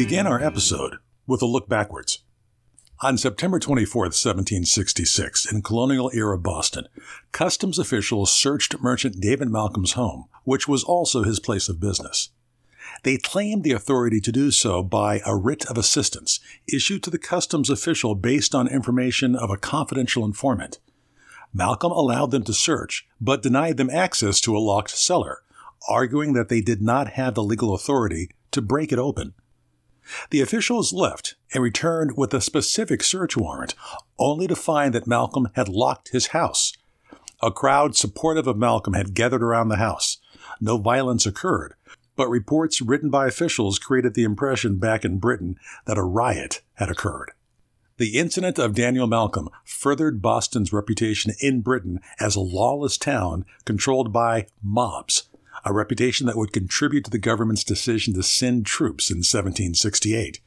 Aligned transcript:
We 0.00 0.06
begin 0.06 0.26
our 0.26 0.42
episode 0.42 0.96
with 1.26 1.42
a 1.42 1.46
look 1.46 1.68
backwards. 1.68 2.20
On 3.00 3.18
September 3.18 3.58
24, 3.58 4.04
1766, 4.04 5.52
in 5.52 5.60
colonial 5.60 6.10
era 6.14 6.38
Boston, 6.38 6.86
customs 7.32 7.78
officials 7.78 8.32
searched 8.32 8.80
merchant 8.80 9.20
David 9.20 9.50
Malcolm's 9.50 9.92
home, 9.92 10.24
which 10.44 10.66
was 10.66 10.82
also 10.82 11.22
his 11.22 11.38
place 11.38 11.68
of 11.68 11.80
business. 11.80 12.30
They 13.02 13.18
claimed 13.18 13.62
the 13.62 13.72
authority 13.72 14.22
to 14.22 14.32
do 14.32 14.50
so 14.50 14.82
by 14.82 15.20
a 15.26 15.36
writ 15.36 15.66
of 15.66 15.76
assistance 15.76 16.40
issued 16.66 17.02
to 17.02 17.10
the 17.10 17.18
customs 17.18 17.68
official 17.68 18.14
based 18.14 18.54
on 18.54 18.68
information 18.68 19.36
of 19.36 19.50
a 19.50 19.58
confidential 19.58 20.24
informant. 20.24 20.78
Malcolm 21.52 21.92
allowed 21.92 22.30
them 22.30 22.44
to 22.44 22.54
search, 22.54 23.06
but 23.20 23.42
denied 23.42 23.76
them 23.76 23.90
access 23.90 24.40
to 24.40 24.56
a 24.56 24.64
locked 24.64 24.92
cellar, 24.92 25.42
arguing 25.90 26.32
that 26.32 26.48
they 26.48 26.62
did 26.62 26.80
not 26.80 27.08
have 27.08 27.34
the 27.34 27.42
legal 27.42 27.74
authority 27.74 28.30
to 28.50 28.62
break 28.62 28.92
it 28.92 28.98
open. 28.98 29.34
The 30.30 30.40
officials 30.40 30.92
left 30.92 31.34
and 31.52 31.62
returned 31.62 32.16
with 32.16 32.34
a 32.34 32.40
specific 32.40 33.02
search 33.02 33.36
warrant, 33.36 33.74
only 34.18 34.46
to 34.46 34.56
find 34.56 34.94
that 34.94 35.06
Malcolm 35.06 35.48
had 35.54 35.68
locked 35.68 36.10
his 36.10 36.28
house. 36.28 36.72
A 37.42 37.50
crowd 37.50 37.96
supportive 37.96 38.46
of 38.46 38.56
Malcolm 38.58 38.94
had 38.94 39.14
gathered 39.14 39.42
around 39.42 39.68
the 39.68 39.76
house. 39.76 40.18
No 40.60 40.76
violence 40.76 41.26
occurred, 41.26 41.74
but 42.16 42.28
reports 42.28 42.82
written 42.82 43.08
by 43.08 43.26
officials 43.26 43.78
created 43.78 44.14
the 44.14 44.24
impression 44.24 44.78
back 44.78 45.04
in 45.04 45.18
Britain 45.18 45.56
that 45.86 45.96
a 45.96 46.02
riot 46.02 46.60
had 46.74 46.90
occurred. 46.90 47.32
The 47.96 48.18
incident 48.18 48.58
of 48.58 48.74
Daniel 48.74 49.06
Malcolm 49.06 49.48
furthered 49.64 50.22
Boston's 50.22 50.72
reputation 50.72 51.32
in 51.40 51.60
Britain 51.60 52.00
as 52.18 52.34
a 52.34 52.40
lawless 52.40 52.96
town 52.96 53.44
controlled 53.64 54.12
by 54.12 54.46
mobs 54.62 55.29
a 55.64 55.72
reputation 55.72 56.26
that 56.26 56.36
would 56.36 56.52
contribute 56.52 57.04
to 57.04 57.10
the 57.10 57.18
government's 57.18 57.64
decision 57.64 58.14
to 58.14 58.22
send 58.22 58.66
troops 58.66 59.10
in 59.10 59.18
1768. 59.18 60.40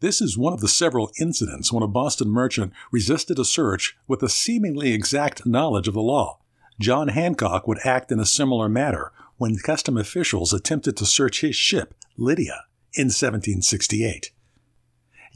This 0.00 0.20
is 0.20 0.36
one 0.36 0.52
of 0.52 0.60
the 0.60 0.68
several 0.68 1.12
incidents 1.20 1.72
when 1.72 1.82
a 1.82 1.88
Boston 1.88 2.28
merchant 2.28 2.72
resisted 2.90 3.38
a 3.38 3.44
search 3.44 3.96
with 4.08 4.22
a 4.22 4.28
seemingly 4.28 4.92
exact 4.92 5.46
knowledge 5.46 5.86
of 5.86 5.94
the 5.94 6.00
law. 6.00 6.40
John 6.80 7.08
Hancock 7.08 7.68
would 7.68 7.78
act 7.84 8.10
in 8.10 8.18
a 8.18 8.26
similar 8.26 8.68
manner 8.68 9.12
when 9.36 9.56
custom 9.58 9.96
officials 9.96 10.52
attempted 10.52 10.96
to 10.96 11.06
search 11.06 11.40
his 11.40 11.54
ship, 11.54 11.94
Lydia, 12.16 12.64
in 12.94 13.06
1768. 13.06 14.32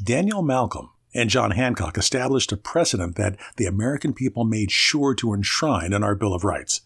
Daniel 0.02 0.42
Malcolm 0.42 0.90
and 1.14 1.30
John 1.30 1.52
Hancock 1.52 1.96
established 1.96 2.52
a 2.52 2.56
precedent 2.56 3.16
that 3.16 3.38
the 3.56 3.66
American 3.66 4.12
people 4.12 4.44
made 4.44 4.70
sure 4.70 5.14
to 5.14 5.32
enshrine 5.32 5.92
in 5.92 6.02
our 6.02 6.14
Bill 6.14 6.34
of 6.34 6.44
Rights 6.44 6.82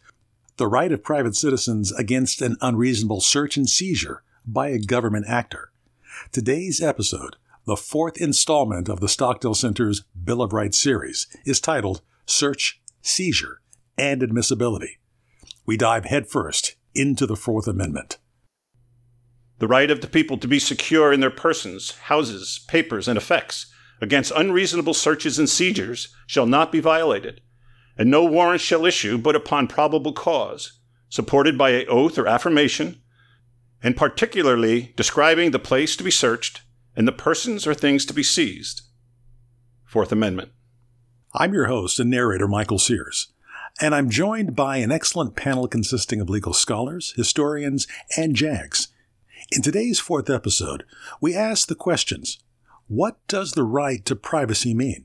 the 0.60 0.68
right 0.68 0.92
of 0.92 1.02
private 1.02 1.34
citizens 1.34 1.90
against 1.92 2.42
an 2.42 2.54
unreasonable 2.60 3.22
search 3.22 3.56
and 3.56 3.66
seizure 3.66 4.22
by 4.44 4.68
a 4.68 4.78
government 4.78 5.24
actor. 5.26 5.72
Today's 6.32 6.82
episode, 6.82 7.36
the 7.64 7.78
fourth 7.78 8.20
installment 8.20 8.86
of 8.86 9.00
the 9.00 9.08
Stockdale 9.08 9.54
Center's 9.54 10.04
Bill 10.22 10.42
of 10.42 10.52
Rights 10.52 10.76
series, 10.76 11.28
is 11.46 11.62
titled 11.62 12.02
Search, 12.26 12.78
Seizure, 13.00 13.62
and 13.96 14.22
Admissibility. 14.22 14.98
We 15.64 15.78
dive 15.78 16.04
headfirst 16.04 16.76
into 16.94 17.26
the 17.26 17.36
Fourth 17.36 17.66
Amendment. 17.66 18.18
The 19.60 19.68
right 19.68 19.90
of 19.90 20.02
the 20.02 20.08
people 20.08 20.36
to 20.36 20.46
be 20.46 20.58
secure 20.58 21.10
in 21.10 21.20
their 21.20 21.30
persons, 21.30 21.92
houses, 21.92 22.66
papers, 22.68 23.08
and 23.08 23.16
effects 23.16 23.72
against 24.02 24.30
unreasonable 24.36 24.92
searches 24.92 25.38
and 25.38 25.48
seizures 25.48 26.14
shall 26.26 26.44
not 26.44 26.70
be 26.70 26.80
violated 26.80 27.40
and 28.00 28.10
no 28.10 28.24
warrant 28.24 28.62
shall 28.62 28.86
issue 28.86 29.18
but 29.18 29.36
upon 29.36 29.66
probable 29.66 30.14
cause, 30.14 30.80
supported 31.10 31.58
by 31.58 31.68
a 31.68 31.84
oath 31.84 32.16
or 32.16 32.26
affirmation, 32.26 32.98
and 33.82 33.94
particularly 33.94 34.94
describing 34.96 35.50
the 35.50 35.58
place 35.58 35.96
to 35.96 36.02
be 36.02 36.10
searched 36.10 36.62
and 36.96 37.06
the 37.06 37.12
persons 37.12 37.66
or 37.66 37.74
things 37.74 38.06
to 38.06 38.14
be 38.14 38.22
seized. 38.22 38.80
Fourth 39.84 40.12
Amendment. 40.12 40.50
I'm 41.34 41.52
your 41.52 41.66
host 41.66 42.00
and 42.00 42.08
narrator, 42.08 42.48
Michael 42.48 42.78
Sears, 42.78 43.34
and 43.82 43.94
I'm 43.94 44.08
joined 44.08 44.56
by 44.56 44.78
an 44.78 44.90
excellent 44.90 45.36
panel 45.36 45.68
consisting 45.68 46.22
of 46.22 46.30
legal 46.30 46.54
scholars, 46.54 47.12
historians, 47.18 47.86
and 48.16 48.34
JAGs. 48.34 48.88
In 49.52 49.60
today's 49.60 50.00
fourth 50.00 50.30
episode, 50.30 50.84
we 51.20 51.34
ask 51.34 51.68
the 51.68 51.74
questions 51.74 52.38
What 52.88 53.18
does 53.28 53.52
the 53.52 53.62
right 53.62 54.02
to 54.06 54.16
privacy 54.16 54.72
mean? 54.72 55.04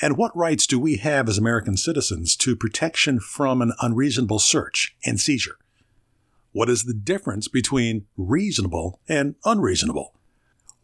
And 0.00 0.16
what 0.16 0.36
rights 0.36 0.66
do 0.66 0.78
we 0.78 0.96
have 0.96 1.28
as 1.28 1.36
American 1.36 1.76
citizens 1.76 2.34
to 2.36 2.56
protection 2.56 3.20
from 3.20 3.60
an 3.60 3.72
unreasonable 3.80 4.38
search 4.38 4.96
and 5.04 5.20
seizure? 5.20 5.58
What 6.52 6.70
is 6.70 6.84
the 6.84 6.94
difference 6.94 7.48
between 7.48 8.06
reasonable 8.16 8.98
and 9.08 9.34
unreasonable? 9.44 10.14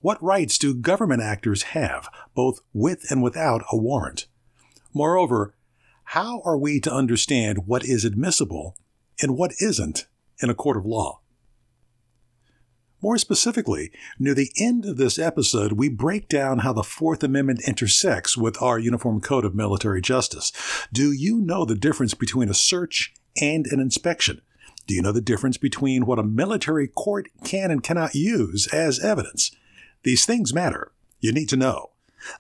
What 0.01 0.23
rights 0.23 0.59
do 0.59 0.75
government 0.75 1.23
actors 1.23 1.63
have, 1.63 2.09
both 2.35 2.61
with 2.73 3.11
and 3.11 3.23
without 3.23 3.63
a 3.73 3.77
warrant? 3.77 4.27
Moreover, 4.93 5.55
how 6.11 6.43
are 6.45 6.59
we 6.59 6.79
to 6.81 6.93
understand 6.93 7.67
what 7.67 7.85
is 7.85 8.05
admissible 8.05 8.77
and 9.21 9.37
what 9.37 9.55
isn't 9.61 10.07
in 10.41 10.51
a 10.51 10.55
court 10.55 10.77
of 10.77 10.85
law? 10.85 11.21
More 13.03 13.19
specifically, 13.19 13.93
near 14.19 14.33
the 14.33 14.51
end 14.59 14.87
of 14.87 14.97
this 14.97 15.19
episode, 15.19 15.73
we 15.73 15.91
break 15.91 16.29
down 16.29 16.61
how 16.61 16.73
the 16.73 16.83
Fourth 16.83 17.23
Amendment 17.23 17.61
intersects 17.67 18.39
with 18.39 18.61
our 18.63 18.79
Uniform 18.79 19.21
Code 19.21 19.45
of 19.45 19.55
Military 19.55 20.01
Justice. 20.01 20.51
Do 20.91 21.13
you 21.13 21.39
know 21.39 21.67
the 21.67 21.75
difference 21.75 22.15
between 22.15 22.49
a 22.49 22.55
search 22.55 23.13
and 23.41 23.67
an 23.67 23.81
inspection? 23.81 24.41
Do 24.87 24.95
you 24.95 25.03
know 25.03 25.13
the 25.13 25.21
difference 25.21 25.59
between 25.59 26.07
what 26.07 26.19
a 26.19 26.23
military 26.23 26.89
court 26.89 27.29
can 27.45 27.71
and 27.71 27.83
cannot 27.83 28.15
use 28.15 28.67
as 28.69 28.99
evidence? 28.99 29.55
These 30.03 30.25
things 30.25 30.55
matter. 30.55 30.93
You 31.21 31.33
need 31.33 31.51
to 31.51 31.57
know. 31.57 31.91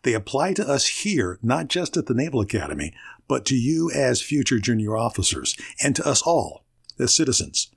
They 0.05 0.15
apply 0.15 0.55
to 0.55 0.67
us 0.67 0.87
here, 0.87 1.38
not 1.43 1.69
just 1.69 1.99
at 1.99 2.06
the 2.06 2.15
Naval 2.15 2.41
Academy, 2.41 2.94
but 3.28 3.44
to 3.47 3.55
you 3.55 3.91
as 3.91 4.23
future 4.23 4.59
junior 4.59 4.97
officers, 4.97 5.55
and 5.83 5.94
to 5.97 6.09
us 6.09 6.23
all 6.23 6.65
as 6.99 7.15
citizens. 7.15 7.71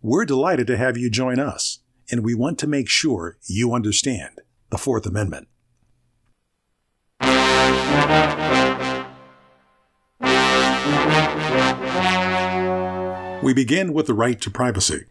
We're 0.00 0.24
delighted 0.24 0.68
to 0.68 0.76
have 0.76 0.96
you 0.96 1.10
join 1.10 1.40
us 1.40 1.79
and 2.10 2.24
we 2.24 2.34
want 2.34 2.58
to 2.58 2.66
make 2.66 2.88
sure 2.88 3.38
you 3.46 3.72
understand 3.72 4.40
the 4.70 4.78
Fourth 4.78 5.06
Amendment. 5.06 5.48
We 13.42 13.54
begin 13.54 13.92
with 13.92 14.06
the 14.06 14.14
right 14.14 14.40
to 14.40 14.50
privacy. 14.50 15.06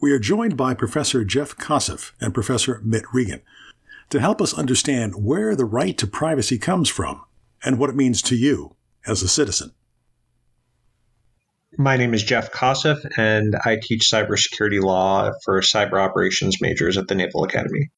We 0.00 0.12
are 0.12 0.18
joined 0.18 0.56
by 0.56 0.74
Professor 0.74 1.24
Jeff 1.24 1.56
Kosseff 1.56 2.12
and 2.20 2.32
Professor 2.32 2.80
Mitt 2.84 3.04
Regan 3.12 3.42
to 4.10 4.20
help 4.20 4.40
us 4.40 4.54
understand 4.54 5.14
where 5.16 5.56
the 5.56 5.64
right 5.64 5.96
to 5.98 6.06
privacy 6.06 6.58
comes 6.58 6.88
from 6.88 7.22
and 7.64 7.78
what 7.78 7.90
it 7.90 7.96
means 7.96 8.22
to 8.22 8.36
you 8.36 8.76
as 9.06 9.22
a 9.22 9.28
citizen. 9.28 9.72
My 11.76 11.96
name 11.96 12.14
is 12.14 12.22
Jeff 12.22 12.52
Kosseff, 12.52 12.98
and 13.16 13.56
I 13.64 13.78
teach 13.82 14.10
cybersecurity 14.10 14.80
law 14.80 15.32
for 15.44 15.60
cyber 15.60 16.00
operations 16.00 16.60
majors 16.60 16.96
at 16.96 17.08
the 17.08 17.14
Naval 17.14 17.44
Academy. 17.44 17.90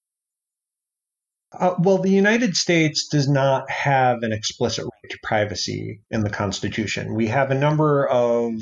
Uh, 1.52 1.74
well, 1.78 1.98
the 1.98 2.10
United 2.10 2.56
States 2.56 3.08
does 3.08 3.28
not 3.28 3.70
have 3.70 4.22
an 4.22 4.32
explicit 4.32 4.84
right 4.84 5.10
to 5.10 5.18
privacy 5.22 6.00
in 6.10 6.22
the 6.22 6.30
Constitution. 6.30 7.14
We 7.14 7.28
have 7.28 7.50
a 7.50 7.54
number 7.54 8.06
of 8.06 8.54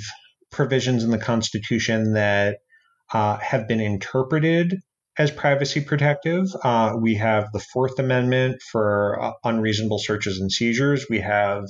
provisions 0.50 1.04
in 1.04 1.10
the 1.10 1.18
Constitution 1.18 2.14
that 2.14 2.58
uh, 3.12 3.36
have 3.38 3.66
been 3.66 3.80
interpreted 3.80 4.76
as 5.16 5.30
privacy 5.30 5.80
protective. 5.80 6.46
Uh, 6.62 6.94
we 7.00 7.14
have 7.14 7.50
the 7.52 7.64
Fourth 7.72 7.98
Amendment 7.98 8.60
for 8.70 9.20
uh, 9.22 9.32
unreasonable 9.44 9.98
searches 9.98 10.40
and 10.40 10.50
seizures. 10.50 11.06
We 11.08 11.20
have 11.20 11.64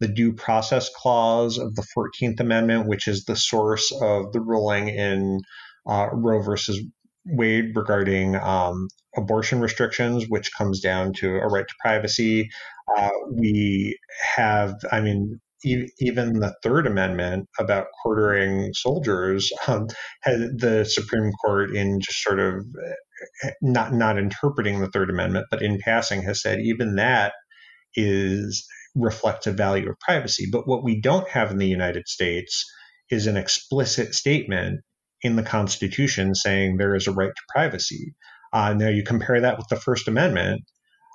the 0.00 0.08
due 0.08 0.32
process 0.32 0.88
clause 0.88 1.58
of 1.58 1.74
the 1.74 1.86
14th 1.96 2.40
Amendment, 2.40 2.88
which 2.88 3.06
is 3.06 3.24
the 3.24 3.36
source 3.36 3.92
of 4.00 4.32
the 4.32 4.40
ruling 4.40 4.88
in 4.88 5.40
uh, 5.86 6.08
Roe 6.12 6.42
versus 6.42 6.80
Wade 7.26 7.76
regarding 7.76 8.34
um, 8.36 8.88
abortion 9.16 9.60
restrictions, 9.60 10.24
which 10.28 10.50
comes 10.56 10.80
down 10.80 11.12
to 11.14 11.36
a 11.36 11.46
right 11.48 11.66
to 11.68 11.74
privacy. 11.80 12.48
Uh, 12.96 13.10
we 13.30 13.98
have, 14.36 14.74
I 14.90 15.00
mean, 15.00 15.40
even 15.62 16.40
the 16.40 16.54
Third 16.62 16.86
Amendment 16.86 17.46
about 17.58 17.88
quartering 18.02 18.72
soldiers, 18.72 19.52
um, 19.68 19.88
the 20.24 20.86
Supreme 20.88 21.30
Court, 21.44 21.76
in 21.76 22.00
just 22.00 22.22
sort 22.22 22.40
of 22.40 22.64
eh, 23.44 23.50
not 23.60 23.92
not 23.92 24.18
interpreting 24.18 24.80
the 24.80 24.88
Third 24.88 25.10
Amendment, 25.10 25.46
but 25.50 25.60
in 25.60 25.78
passing, 25.78 26.22
has 26.22 26.40
said 26.40 26.60
even 26.60 26.96
that 26.96 27.34
is 27.94 28.66
reflects 29.00 29.46
a 29.46 29.52
value 29.52 29.90
of 29.90 29.98
privacy. 30.00 30.48
But 30.50 30.68
what 30.68 30.84
we 30.84 31.00
don't 31.00 31.28
have 31.28 31.50
in 31.50 31.58
the 31.58 31.66
United 31.68 32.08
States 32.08 32.64
is 33.10 33.26
an 33.26 33.36
explicit 33.36 34.14
statement 34.14 34.80
in 35.22 35.36
the 35.36 35.42
Constitution 35.42 36.34
saying 36.34 36.76
there 36.76 36.94
is 36.94 37.06
a 37.06 37.12
right 37.12 37.28
to 37.34 37.42
privacy. 37.48 38.14
Uh, 38.52 38.74
now 38.74 38.88
you 38.88 39.02
compare 39.04 39.40
that 39.40 39.58
with 39.58 39.68
the 39.68 39.76
First 39.76 40.08
Amendment, 40.08 40.62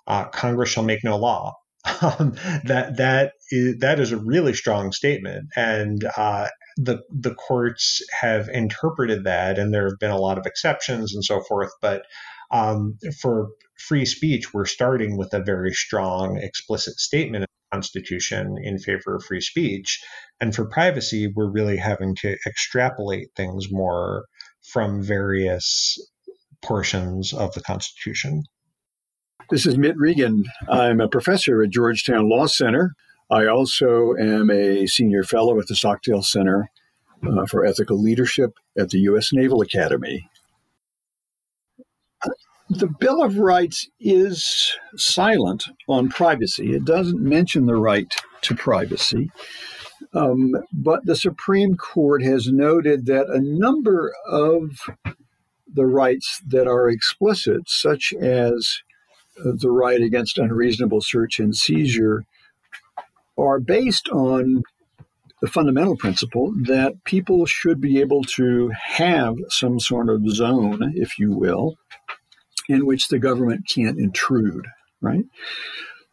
uh, 0.07 0.25
Congress 0.25 0.69
shall 0.69 0.83
make 0.83 1.03
no 1.03 1.17
law. 1.17 1.53
Um, 2.01 2.33
that 2.65 2.97
that 2.97 3.33
is 3.51 3.77
that 3.79 3.99
is 3.99 4.11
a 4.11 4.17
really 4.17 4.53
strong 4.53 4.91
statement, 4.91 5.45
and 5.55 6.03
uh, 6.17 6.47
the 6.77 6.99
the 7.11 7.33
courts 7.35 8.01
have 8.21 8.49
interpreted 8.49 9.25
that, 9.25 9.59
and 9.59 9.73
there 9.73 9.85
have 9.85 9.99
been 9.99 10.11
a 10.11 10.19
lot 10.19 10.37
of 10.37 10.45
exceptions 10.47 11.13
and 11.15 11.23
so 11.23 11.41
forth. 11.41 11.71
But 11.81 12.03
Um, 12.51 12.97
for 13.21 13.49
free 13.77 14.05
speech, 14.05 14.53
we're 14.53 14.65
starting 14.65 15.17
with 15.17 15.33
a 15.33 15.43
very 15.43 15.73
strong, 15.73 16.37
explicit 16.37 16.95
statement 16.99 17.45
Constitution 17.75 18.55
in 18.63 18.79
favor 18.79 19.15
of 19.15 19.23
free 19.25 19.41
speech. 19.41 20.01
And 20.39 20.55
for 20.55 20.65
privacy, 20.65 21.27
we're 21.27 21.51
really 21.51 21.75
having 21.75 22.15
to 22.21 22.37
extrapolate 22.47 23.27
things 23.35 23.67
more 23.69 24.25
from 24.71 25.03
various 25.03 25.97
portions 26.63 27.33
of 27.33 27.53
the 27.53 27.61
Constitution. 27.61 28.43
This 29.49 29.65
is 29.65 29.77
Mitt 29.77 29.95
Regan. 29.97 30.45
I'm 30.69 31.01
a 31.01 31.09
professor 31.09 31.61
at 31.61 31.69
Georgetown 31.69 32.29
Law 32.29 32.47
Center. 32.47 32.93
I 33.29 33.45
also 33.45 34.15
am 34.17 34.49
a 34.49 34.87
senior 34.87 35.23
fellow 35.23 35.59
at 35.59 35.67
the 35.67 35.75
Stockdale 35.75 36.23
Center 36.23 36.69
uh, 37.27 37.45
for 37.45 37.65
Ethical 37.65 38.01
Leadership 38.01 38.51
at 38.77 38.89
the 38.89 38.99
U.S. 38.99 39.33
Naval 39.33 39.61
Academy. 39.61 40.29
The 42.69 42.87
Bill 42.87 43.23
of 43.23 43.37
Rights 43.37 43.87
is 43.99 44.75
silent 44.95 45.65
on 45.87 46.09
privacy. 46.09 46.73
It 46.73 46.83
doesn't 46.83 47.21
mention 47.21 47.67
the 47.67 47.75
right 47.75 48.11
to 48.41 48.55
privacy. 48.55 49.29
Um, 50.13 50.55
but 50.73 51.05
the 51.05 51.15
Supreme 51.15 51.77
Court 51.77 52.23
has 52.23 52.47
noted 52.47 53.05
that 53.05 53.29
a 53.29 53.39
number 53.39 54.13
of 54.27 54.79
the 55.71 55.85
rights 55.85 56.41
that 56.47 56.67
are 56.67 56.89
explicit, 56.89 57.69
such 57.69 58.13
as 58.13 58.81
uh, 59.39 59.51
the 59.55 59.69
right 59.69 60.01
against 60.01 60.37
unreasonable 60.39 61.01
search 61.01 61.39
and 61.39 61.55
seizure, 61.55 62.25
are 63.37 63.59
based 63.59 64.09
on 64.09 64.63
the 65.41 65.47
fundamental 65.47 65.97
principle 65.97 66.53
that 66.63 67.03
people 67.03 67.45
should 67.45 67.79
be 67.79 67.99
able 67.99 68.23
to 68.23 68.69
have 68.69 69.35
some 69.49 69.79
sort 69.79 70.09
of 70.09 70.27
zone, 70.29 70.93
if 70.95 71.19
you 71.19 71.31
will, 71.31 71.77
in 72.69 72.85
which 72.85 73.07
the 73.07 73.19
government 73.19 73.67
can't 73.67 73.99
intrude, 73.99 74.67
right? 75.01 75.25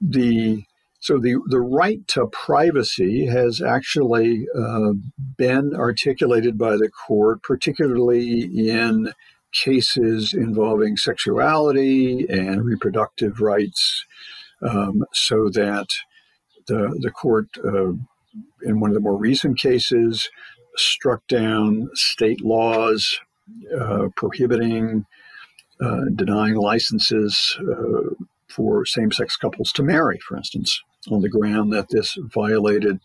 The 0.01 0.65
so 1.03 1.19
the, 1.19 1.35
the 1.49 1.61
right 1.61 2.07
to 2.09 2.29
privacy 2.29 3.27
has 3.27 3.61
actually 3.61 4.47
uh, 4.57 4.93
been 5.37 5.75
articulated 5.75 6.57
by 6.57 6.77
the 6.77 6.89
court, 6.89 7.43
particularly 7.43 8.69
in 8.71 9.13
cases 9.53 10.33
involving 10.33 10.97
sexuality 10.97 12.25
and 12.29 12.65
reproductive 12.65 13.41
rights, 13.41 14.05
um, 14.63 15.05
so 15.13 15.49
that 15.49 15.89
the, 16.69 16.97
the 17.01 17.11
court, 17.11 17.49
uh, 17.65 17.95
in 18.63 18.79
one 18.79 18.91
of 18.91 18.95
the 18.95 19.01
more 19.01 19.17
recent 19.17 19.59
cases, 19.59 20.31
struck 20.77 21.27
down 21.27 21.91
state 21.95 22.43
laws 22.45 23.19
uh, 23.77 24.07
prohibiting, 24.17 25.05
uh, 25.83 26.05
denying 26.15 26.55
licenses 26.55 27.59
uh, 27.61 28.15
for 28.49 28.85
same 28.85 29.11
sex 29.11 29.37
couples 29.37 29.73
to 29.73 29.83
marry, 29.83 30.19
for 30.19 30.37
instance 30.37 30.81
on 31.11 31.21
the 31.21 31.29
ground 31.29 31.73
that 31.73 31.89
this 31.91 32.17
violated 32.33 33.01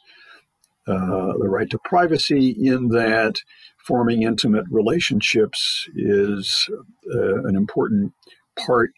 uh, 0.87 1.33
the 1.39 1.49
right 1.49 1.69
to 1.69 1.77
privacy, 1.79 2.49
in 2.51 2.89
that 2.89 3.41
forming 3.77 4.23
intimate 4.23 4.65
relationships 4.69 5.87
is 5.95 6.69
uh, 7.13 7.43
an 7.43 7.55
important 7.55 8.13
part 8.57 8.91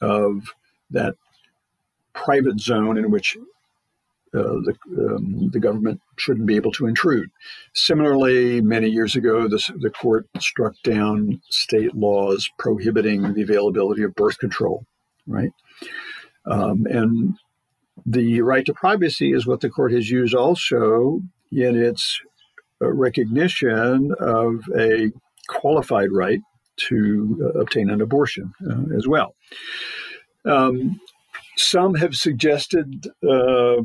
of 0.00 0.54
that 0.90 1.14
private 2.12 2.58
zone 2.58 2.98
in 2.98 3.10
which 3.10 3.36
the, 4.32 4.74
um, 4.98 5.50
the 5.50 5.60
government 5.60 6.00
shouldn't 6.16 6.46
be 6.46 6.56
able 6.56 6.72
to 6.72 6.86
intrude. 6.86 7.30
Similarly, 7.74 8.60
many 8.60 8.88
years 8.88 9.16
ago, 9.16 9.48
the, 9.48 9.62
the 9.80 9.90
court 9.90 10.26
struck 10.38 10.74
down 10.82 11.40
state 11.48 11.94
laws 11.94 12.48
prohibiting 12.58 13.34
the 13.34 13.42
availability 13.42 14.02
of 14.02 14.14
birth 14.14 14.38
control, 14.38 14.84
right? 15.26 15.52
Um, 16.46 16.86
and 16.86 17.34
the 18.06 18.40
right 18.42 18.64
to 18.66 18.72
privacy 18.72 19.32
is 19.32 19.46
what 19.46 19.60
the 19.60 19.70
court 19.70 19.92
has 19.92 20.10
used 20.10 20.34
also 20.34 21.22
in 21.52 21.76
its 21.76 22.20
uh, 22.80 22.90
recognition 22.90 24.14
of 24.18 24.62
a 24.78 25.12
qualified 25.48 26.10
right 26.12 26.40
to 26.76 27.52
uh, 27.54 27.60
obtain 27.60 27.90
an 27.90 28.00
abortion 28.00 28.54
uh, 28.68 28.96
as 28.96 29.06
well. 29.06 29.34
Um, 30.44 31.00
some 31.56 31.94
have 31.96 32.14
suggested 32.14 33.08
uh, 33.22 33.82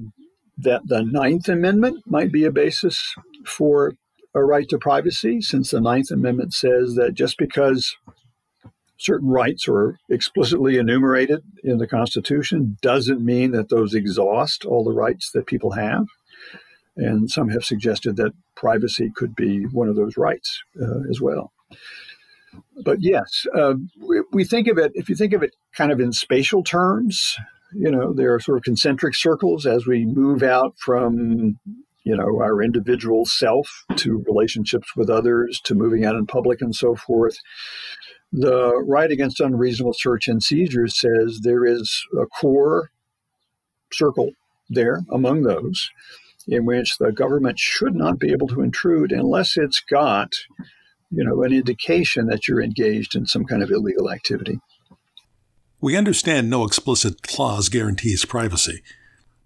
that 0.57 0.81
the 0.85 1.03
Ninth 1.03 1.49
Amendment 1.49 2.03
might 2.05 2.31
be 2.31 2.45
a 2.45 2.51
basis 2.51 3.13
for 3.45 3.93
a 4.33 4.43
right 4.43 4.67
to 4.69 4.77
privacy, 4.77 5.41
since 5.41 5.71
the 5.71 5.81
Ninth 5.81 6.11
Amendment 6.11 6.53
says 6.53 6.95
that 6.95 7.13
just 7.13 7.37
because 7.37 7.95
certain 8.97 9.29
rights 9.29 9.67
are 9.67 9.97
explicitly 10.09 10.77
enumerated 10.77 11.41
in 11.63 11.77
the 11.77 11.87
Constitution 11.87 12.77
doesn't 12.81 13.23
mean 13.23 13.51
that 13.51 13.69
those 13.69 13.93
exhaust 13.93 14.65
all 14.65 14.83
the 14.83 14.91
rights 14.91 15.31
that 15.31 15.47
people 15.47 15.71
have. 15.71 16.05
And 16.97 17.29
some 17.29 17.49
have 17.49 17.65
suggested 17.65 18.15
that 18.15 18.33
privacy 18.55 19.11
could 19.13 19.35
be 19.35 19.63
one 19.63 19.89
of 19.89 19.97
those 19.97 20.15
rights 20.15 20.61
uh, 20.81 21.01
as 21.09 21.19
well. 21.19 21.51
But 22.83 23.01
yes, 23.01 23.45
uh, 23.53 23.75
we, 23.99 24.21
we 24.31 24.45
think 24.45 24.67
of 24.67 24.77
it, 24.77 24.93
if 24.95 25.09
you 25.09 25.15
think 25.15 25.33
of 25.33 25.43
it 25.43 25.55
kind 25.75 25.91
of 25.91 25.99
in 25.99 26.13
spatial 26.13 26.63
terms, 26.63 27.35
you 27.77 27.91
know, 27.91 28.13
there 28.13 28.33
are 28.33 28.39
sort 28.39 28.57
of 28.57 28.63
concentric 28.63 29.15
circles 29.15 29.65
as 29.65 29.85
we 29.85 30.05
move 30.05 30.43
out 30.43 30.75
from 30.77 31.59
you 32.03 32.15
know 32.15 32.39
our 32.41 32.61
individual 32.61 33.25
self 33.25 33.83
to 33.95 34.23
relationships 34.27 34.95
with 34.95 35.09
others 35.09 35.59
to 35.63 35.73
moving 35.73 36.05
out 36.05 36.15
in 36.15 36.27
public 36.27 36.61
and 36.61 36.75
so 36.75 36.95
forth 36.95 37.37
the 38.31 38.75
right 38.85 39.11
against 39.11 39.39
unreasonable 39.39 39.93
search 39.93 40.27
and 40.27 40.43
seizure 40.43 40.87
says 40.87 41.39
there 41.41 41.65
is 41.65 42.05
a 42.21 42.27
core 42.27 42.91
circle 43.91 44.29
there 44.69 45.01
among 45.11 45.41
those 45.41 45.89
in 46.47 46.65
which 46.65 46.97
the 46.97 47.11
government 47.11 47.59
should 47.59 47.95
not 47.95 48.19
be 48.19 48.31
able 48.31 48.47
to 48.47 48.61
intrude 48.61 49.11
unless 49.11 49.57
it's 49.57 49.79
got, 49.79 50.31
you 51.09 51.23
know, 51.23 51.43
an 51.43 51.51
indication 51.51 52.27
that 52.27 52.47
you're 52.47 52.61
engaged 52.61 53.15
in 53.15 53.25
some 53.25 53.45
kind 53.45 53.63
of 53.63 53.71
illegal 53.71 54.11
activity. 54.11 54.59
We 55.85 55.95
understand 55.95 56.49
no 56.49 56.65
explicit 56.65 57.21
clause 57.21 57.69
guarantees 57.69 58.25
privacy, 58.25 58.81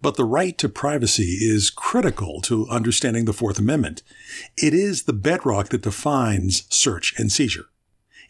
but 0.02 0.16
the 0.16 0.24
right 0.24 0.58
to 0.60 0.70
privacy 0.70 1.38
is 1.42 1.70
critical 1.70 2.40
to 2.44 2.66
understanding 2.70 3.26
the 3.26 3.34
Fourth 3.34 3.60
Amendment. 3.60 4.04
It 4.56 4.74
is 4.74 5.04
the 5.04 5.12
bedrock 5.12 5.68
that 5.68 5.82
defines 5.82 6.64
search 6.74 7.14
and 7.20 7.30
seizure. 7.30 7.66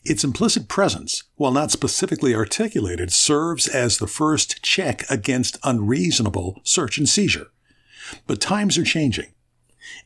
Its 0.03 0.23
implicit 0.23 0.67
presence, 0.67 1.25
while 1.35 1.51
not 1.51 1.69
specifically 1.69 2.33
articulated, 2.33 3.13
serves 3.13 3.67
as 3.67 3.99
the 3.99 4.07
first 4.07 4.63
check 4.63 5.07
against 5.07 5.59
unreasonable 5.63 6.61
search 6.63 6.97
and 6.97 7.07
seizure. 7.07 7.51
But 8.25 8.41
times 8.41 8.75
are 8.79 8.83
changing. 8.83 9.35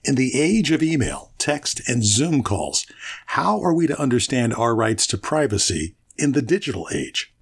In 0.03 0.15
the 0.15 0.37
age 0.37 0.71
of 0.71 0.83
email, 0.83 1.31
text, 1.37 1.79
and 1.87 2.03
Zoom 2.03 2.43
calls, 2.43 2.85
how 3.27 3.61
are 3.61 3.73
we 3.73 3.87
to 3.87 3.97
understand 3.97 4.53
our 4.55 4.75
rights 4.75 5.07
to 5.07 5.17
privacy 5.17 5.95
in 6.17 6.33
the 6.33 6.41
digital 6.41 6.89
age? 6.93 7.32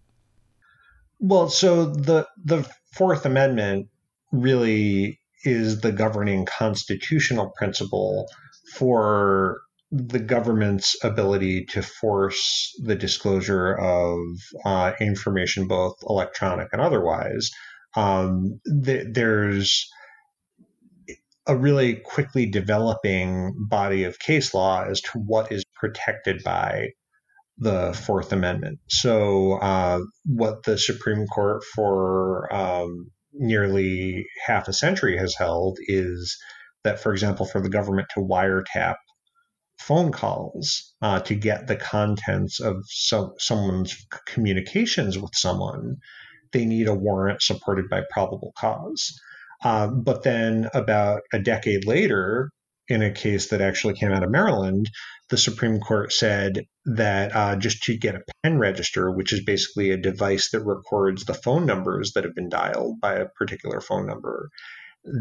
Well, 1.21 1.49
so 1.49 1.85
the 1.85 2.27
the 2.43 2.67
Fourth 2.93 3.25
Amendment 3.27 3.89
really 4.31 5.19
is 5.45 5.81
the 5.81 5.91
governing 5.91 6.45
constitutional 6.45 7.51
principle 7.55 8.27
for 8.75 9.61
the 9.91 10.19
government's 10.19 10.95
ability 11.03 11.65
to 11.65 11.83
force 11.83 12.73
the 12.83 12.95
disclosure 12.95 13.73
of 13.73 14.17
uh, 14.65 14.93
information, 14.99 15.67
both 15.67 15.95
electronic 16.09 16.69
and 16.73 16.81
otherwise. 16.81 17.51
Um, 17.95 18.59
th- 18.85 19.07
there's 19.11 19.87
a 21.45 21.55
really 21.55 21.95
quickly 21.97 22.47
developing 22.47 23.53
body 23.69 24.05
of 24.05 24.17
case 24.19 24.53
law 24.55 24.85
as 24.85 25.01
to 25.01 25.19
what 25.19 25.51
is 25.51 25.65
protected 25.75 26.41
by 26.43 26.89
the 27.57 27.93
Fourth 27.93 28.31
Amendment. 28.31 28.79
So, 28.89 29.53
uh, 29.53 29.99
what 30.25 30.63
the 30.63 30.77
Supreme 30.77 31.27
Court 31.27 31.63
for 31.63 32.53
um, 32.53 33.11
nearly 33.33 34.25
half 34.45 34.67
a 34.67 34.73
century 34.73 35.17
has 35.17 35.35
held 35.35 35.77
is 35.87 36.37
that, 36.83 36.99
for 36.99 37.11
example, 37.11 37.45
for 37.45 37.61
the 37.61 37.69
government 37.69 38.07
to 38.13 38.21
wiretap 38.21 38.95
phone 39.79 40.11
calls 40.11 40.93
uh, 41.01 41.19
to 41.21 41.35
get 41.35 41.67
the 41.67 41.75
contents 41.75 42.59
of 42.59 42.83
so, 42.87 43.33
someone's 43.39 44.05
communications 44.27 45.17
with 45.17 45.31
someone, 45.33 45.97
they 46.53 46.65
need 46.65 46.87
a 46.87 46.93
warrant 46.93 47.41
supported 47.41 47.89
by 47.89 48.01
probable 48.11 48.53
cause. 48.57 49.19
Uh, 49.63 49.87
but 49.87 50.23
then, 50.23 50.69
about 50.73 51.21
a 51.33 51.39
decade 51.39 51.85
later, 51.85 52.49
in 52.91 53.01
a 53.01 53.11
case 53.11 53.49
that 53.49 53.61
actually 53.61 53.93
came 53.93 54.11
out 54.11 54.23
of 54.23 54.29
Maryland, 54.29 54.89
the 55.29 55.37
Supreme 55.37 55.79
Court 55.79 56.11
said 56.11 56.65
that 56.85 57.35
uh, 57.35 57.55
just 57.55 57.83
to 57.83 57.97
get 57.97 58.15
a 58.15 58.23
pen 58.43 58.59
register, 58.59 59.09
which 59.09 59.31
is 59.31 59.43
basically 59.43 59.91
a 59.91 59.97
device 59.97 60.51
that 60.51 60.65
records 60.65 61.23
the 61.23 61.33
phone 61.33 61.65
numbers 61.65 62.11
that 62.13 62.25
have 62.25 62.35
been 62.35 62.49
dialed 62.49 62.99
by 62.99 63.15
a 63.15 63.29
particular 63.37 63.79
phone 63.79 64.05
number, 64.05 64.49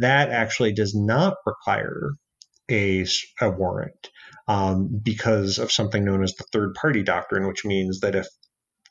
that 0.00 0.30
actually 0.30 0.72
does 0.72 0.94
not 0.94 1.36
require 1.46 2.14
a, 2.68 3.06
a 3.40 3.50
warrant 3.50 4.10
um, 4.48 5.00
because 5.02 5.58
of 5.58 5.70
something 5.70 6.04
known 6.04 6.24
as 6.24 6.34
the 6.34 6.44
third 6.52 6.74
party 6.74 7.02
doctrine, 7.02 7.46
which 7.46 7.64
means 7.64 8.00
that 8.00 8.16
if 8.16 8.26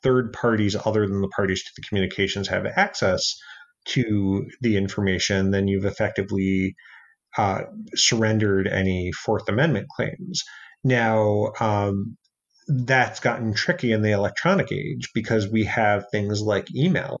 third 0.02 0.32
parties 0.32 0.74
other 0.74 1.06
than 1.06 1.20
the 1.20 1.28
parties 1.28 1.62
to 1.64 1.70
the 1.76 1.82
communications 1.82 2.48
have 2.48 2.64
access 2.64 3.36
to 3.84 4.46
the 4.62 4.76
information, 4.76 5.50
then 5.50 5.68
you've 5.68 5.84
effectively 5.84 6.74
uh, 7.36 7.62
surrendered 7.94 8.66
any 8.66 9.12
Fourth 9.12 9.48
Amendment 9.48 9.88
claims. 9.88 10.42
Now, 10.82 11.52
um, 11.60 12.16
that's 12.68 13.20
gotten 13.20 13.52
tricky 13.52 13.92
in 13.92 14.02
the 14.02 14.12
electronic 14.12 14.72
age 14.72 15.10
because 15.14 15.48
we 15.48 15.64
have 15.64 16.06
things 16.10 16.40
like 16.40 16.74
email, 16.74 17.20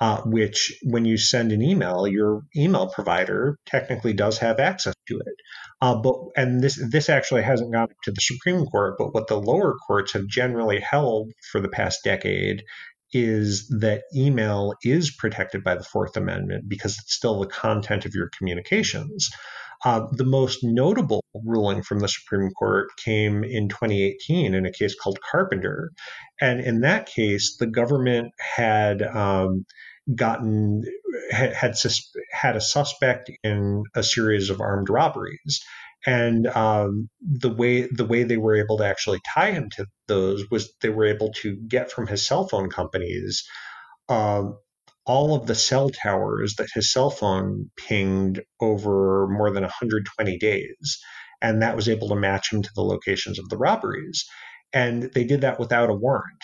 uh, 0.00 0.22
which 0.22 0.78
when 0.82 1.04
you 1.04 1.18
send 1.18 1.52
an 1.52 1.62
email, 1.62 2.06
your 2.06 2.42
email 2.56 2.88
provider 2.88 3.58
technically 3.66 4.14
does 4.14 4.38
have 4.38 4.58
access 4.58 4.94
to 5.08 5.18
it. 5.18 5.34
Uh, 5.80 5.96
but 5.96 6.16
and 6.36 6.60
this 6.60 6.82
this 6.90 7.08
actually 7.08 7.42
hasn't 7.42 7.72
gone 7.72 7.88
to 8.04 8.10
the 8.10 8.20
Supreme 8.20 8.64
Court, 8.66 8.94
but 8.98 9.14
what 9.14 9.28
the 9.28 9.38
lower 9.38 9.74
courts 9.86 10.12
have 10.12 10.26
generally 10.26 10.80
held 10.80 11.30
for 11.52 11.60
the 11.60 11.68
past 11.68 12.00
decade 12.02 12.62
is 13.12 13.68
that 13.80 14.02
email 14.14 14.74
is 14.82 15.10
protected 15.10 15.64
by 15.64 15.74
the 15.74 15.84
Fourth 15.84 16.16
Amendment 16.16 16.68
because 16.68 16.98
it's 16.98 17.14
still 17.14 17.40
the 17.40 17.46
content 17.46 18.04
of 18.04 18.14
your 18.14 18.30
communications. 18.36 19.30
Uh, 19.84 20.06
the 20.12 20.24
most 20.24 20.64
notable 20.64 21.22
ruling 21.44 21.82
from 21.82 22.00
the 22.00 22.08
Supreme 22.08 22.50
Court 22.50 22.88
came 23.04 23.44
in 23.44 23.68
2018 23.68 24.54
in 24.54 24.66
a 24.66 24.72
case 24.72 24.94
called 25.00 25.20
Carpenter. 25.20 25.92
And 26.40 26.60
in 26.60 26.80
that 26.80 27.06
case, 27.06 27.56
the 27.58 27.66
government 27.68 28.32
had 28.40 29.02
um, 29.02 29.64
gotten 30.14 30.82
had 31.30 31.54
had, 31.54 31.76
had, 32.32 32.56
a 32.56 32.60
suspect 32.60 33.30
in 33.44 33.84
a 33.94 34.02
series 34.02 34.50
of 34.50 34.60
armed 34.60 34.88
robberies 34.88 35.62
and 36.06 36.46
um, 36.46 37.08
the 37.20 37.52
way 37.52 37.88
the 37.90 38.04
way 38.04 38.22
they 38.22 38.36
were 38.36 38.56
able 38.56 38.78
to 38.78 38.86
actually 38.86 39.20
tie 39.34 39.50
him 39.50 39.68
to 39.76 39.86
those 40.06 40.44
was 40.50 40.72
they 40.80 40.88
were 40.88 41.06
able 41.06 41.32
to 41.32 41.56
get 41.68 41.90
from 41.90 42.06
his 42.06 42.26
cell 42.26 42.48
phone 42.48 42.70
companies 42.70 43.44
um, 44.08 44.56
all 45.08 45.34
of 45.34 45.46
the 45.46 45.54
cell 45.54 45.88
towers 45.88 46.56
that 46.56 46.68
his 46.74 46.92
cell 46.92 47.10
phone 47.10 47.70
pinged 47.76 48.42
over 48.60 49.26
more 49.28 49.50
than 49.50 49.62
120 49.62 50.38
days. 50.38 50.98
And 51.40 51.62
that 51.62 51.76
was 51.76 51.88
able 51.88 52.08
to 52.08 52.16
match 52.16 52.52
him 52.52 52.62
to 52.62 52.70
the 52.74 52.82
locations 52.82 53.38
of 53.38 53.48
the 53.48 53.56
robberies. 53.56 54.26
And 54.72 55.04
they 55.14 55.24
did 55.24 55.40
that 55.40 55.58
without 55.58 55.88
a 55.88 55.94
warrant. 55.94 56.42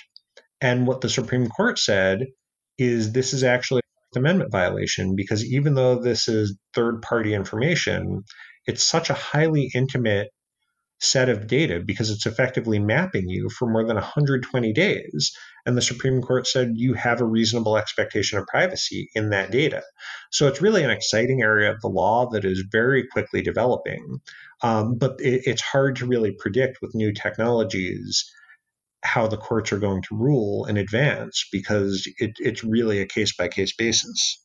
And 0.63 0.87
what 0.87 1.03
the 1.03 1.11
supreme 1.11 1.49
court 1.49 1.79
said 1.79 2.27
is 2.79 3.13
this 3.13 3.35
is 3.35 3.45
actually 3.45 3.81
a 4.15 4.19
amendment 4.19 4.51
violation 4.51 5.15
because 5.15 5.45
even 5.45 5.75
though 5.75 5.97
this 5.97 6.29
is 6.29 6.57
third 6.73 7.03
party 7.03 7.35
information 7.35 8.23
it's 8.67 8.85
such 8.85 9.11
a 9.11 9.15
highly 9.15 9.71
intimate 9.75 10.29
set 11.01 11.29
of 11.29 11.47
data 11.47 11.81
because 11.85 12.11
it's 12.11 12.27
effectively 12.27 12.79
mapping 12.79 13.29
you 13.29 13.49
for 13.51 13.69
more 13.69 13.85
than 13.85 13.97
120 13.97 14.73
days. 14.73 15.37
And 15.67 15.77
the 15.77 15.83
Supreme 15.83 16.23
Court 16.23 16.47
said 16.47 16.73
you 16.75 16.95
have 16.95 17.21
a 17.21 17.27
reasonable 17.27 17.77
expectation 17.77 18.39
of 18.39 18.47
privacy 18.47 19.11
in 19.15 19.31
that 19.31 19.51
data. 19.51 19.83
So 20.31 20.47
it's 20.47 20.63
really 20.63 20.83
an 20.83 20.91
exciting 20.91 21.43
area 21.43 21.71
of 21.71 21.81
the 21.81 21.89
law 21.89 22.31
that 22.31 22.45
is 22.45 22.65
very 22.71 23.07
quickly 23.07 23.43
developing. 23.43 24.21
Um, 24.63 24.97
but 24.97 25.21
it, 25.21 25.43
it's 25.45 25.63
hard 25.63 25.97
to 25.97 26.07
really 26.07 26.33
predict 26.33 26.79
with 26.81 26.95
new 26.95 27.13
technologies 27.13 28.25
how 29.03 29.27
the 29.27 29.37
courts 29.37 29.71
are 29.71 29.79
going 29.79 30.03
to 30.03 30.17
rule 30.17 30.65
in 30.65 30.79
advance 30.79 31.47
because 31.53 32.09
it, 32.19 32.33
it's 32.39 32.65
really 32.65 33.01
a 33.01 33.07
case 33.07 33.37
by 33.37 33.49
case 33.49 33.75
basis. 33.77 34.43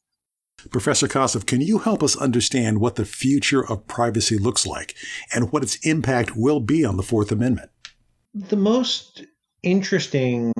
Professor 0.72 1.08
Kosseff, 1.08 1.46
can 1.46 1.62
you 1.62 1.80
help 1.80 2.04
us 2.04 2.16
understand 2.16 2.80
what 2.80 2.96
the 2.96 3.06
future 3.06 3.66
of 3.66 3.88
privacy 3.88 4.38
looks 4.38 4.66
like 4.66 4.96
and 5.34 5.51
what 5.51 5.63
its 5.63 5.75
impact 5.86 6.36
will 6.36 6.60
be 6.60 6.84
on 6.84 6.98
the 6.98 7.04
Fourth 7.04 7.32
Amendment? 7.32 7.72
The 8.34 8.56
most 8.56 9.24
interesting 9.63 10.54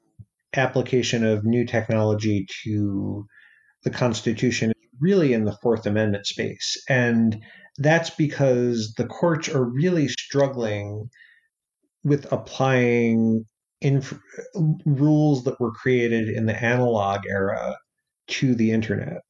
application 0.56 1.26
of 1.26 1.46
new 1.46 1.66
technology 1.66 2.48
to 2.64 3.26
the 3.84 3.90
Constitution 3.90 4.72
is 4.72 4.90
really 5.00 5.34
in 5.34 5.46
the 5.46 5.58
Fourth 5.62 5.86
Amendment 5.86 6.26
space. 6.26 6.82
And 6.90 7.42
that's 7.78 8.10
because 8.10 8.94
the 8.98 9.06
courts 9.06 9.48
are 9.50 9.64
really 9.64 10.08
struggling 10.08 11.10
with 12.04 12.32
applying 12.32 13.46
inf- 13.82 14.20
rules 14.86 15.44
that 15.44 15.60
were 15.60 15.72
created 15.72 16.30
in 16.30 16.46
the 16.46 16.64
analog 16.64 17.22
era 17.28 17.78
to 18.28 18.56
the 18.56 18.72
internet 18.72 19.22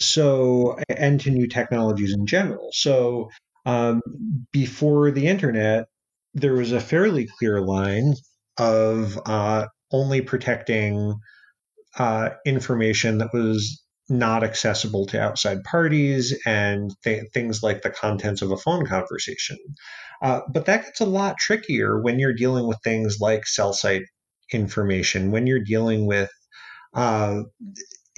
so 0.00 0.78
and 0.88 1.20
to 1.20 1.30
new 1.30 1.46
technologies 1.46 2.14
in 2.14 2.26
general. 2.26 2.68
So 2.72 3.30
um, 3.66 4.00
before 4.52 5.10
the 5.10 5.26
internet, 5.26 5.86
there 6.34 6.54
was 6.54 6.72
a 6.72 6.80
fairly 6.80 7.28
clear 7.38 7.60
line 7.60 8.14
of 8.58 9.18
uh, 9.26 9.66
only 9.92 10.20
protecting 10.20 11.14
uh, 11.98 12.30
information 12.46 13.18
that 13.18 13.32
was 13.32 13.82
not 14.08 14.42
accessible 14.42 15.06
to 15.06 15.20
outside 15.20 15.62
parties 15.64 16.36
and 16.46 16.90
th- 17.04 17.24
things 17.34 17.62
like 17.62 17.82
the 17.82 17.90
contents 17.90 18.40
of 18.40 18.50
a 18.50 18.56
phone 18.56 18.86
conversation. 18.86 19.58
Uh, 20.22 20.40
but 20.52 20.66
that 20.66 20.84
gets 20.84 21.00
a 21.00 21.06
lot 21.06 21.36
trickier 21.38 22.00
when 22.00 22.18
you're 22.18 22.32
dealing 22.32 22.66
with 22.66 22.78
things 22.82 23.18
like 23.20 23.46
cell 23.46 23.72
site 23.72 24.02
information, 24.52 25.30
when 25.30 25.46
you're 25.46 25.62
dealing 25.62 26.06
with 26.06 26.30
uh, 26.94 27.42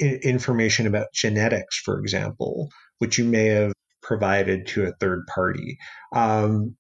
information 0.01 0.87
about 0.87 1.13
genetics, 1.15 1.79
for 1.79 1.99
example, 2.01 2.71
which 2.99 3.19
you 3.19 3.25
may 3.25 3.47
have 3.47 3.73
provided 4.03 4.67
to 4.67 4.85
a 4.85 4.93
third 5.01 5.27
party. 5.27 5.79
Um, 6.15 6.77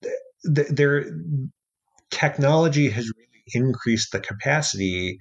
th- 0.55 0.69
there, 0.69 1.05
technology 2.11 2.91
has 2.91 3.11
really 3.17 3.43
increased 3.55 4.13
the 4.13 4.21
capacity 4.21 5.19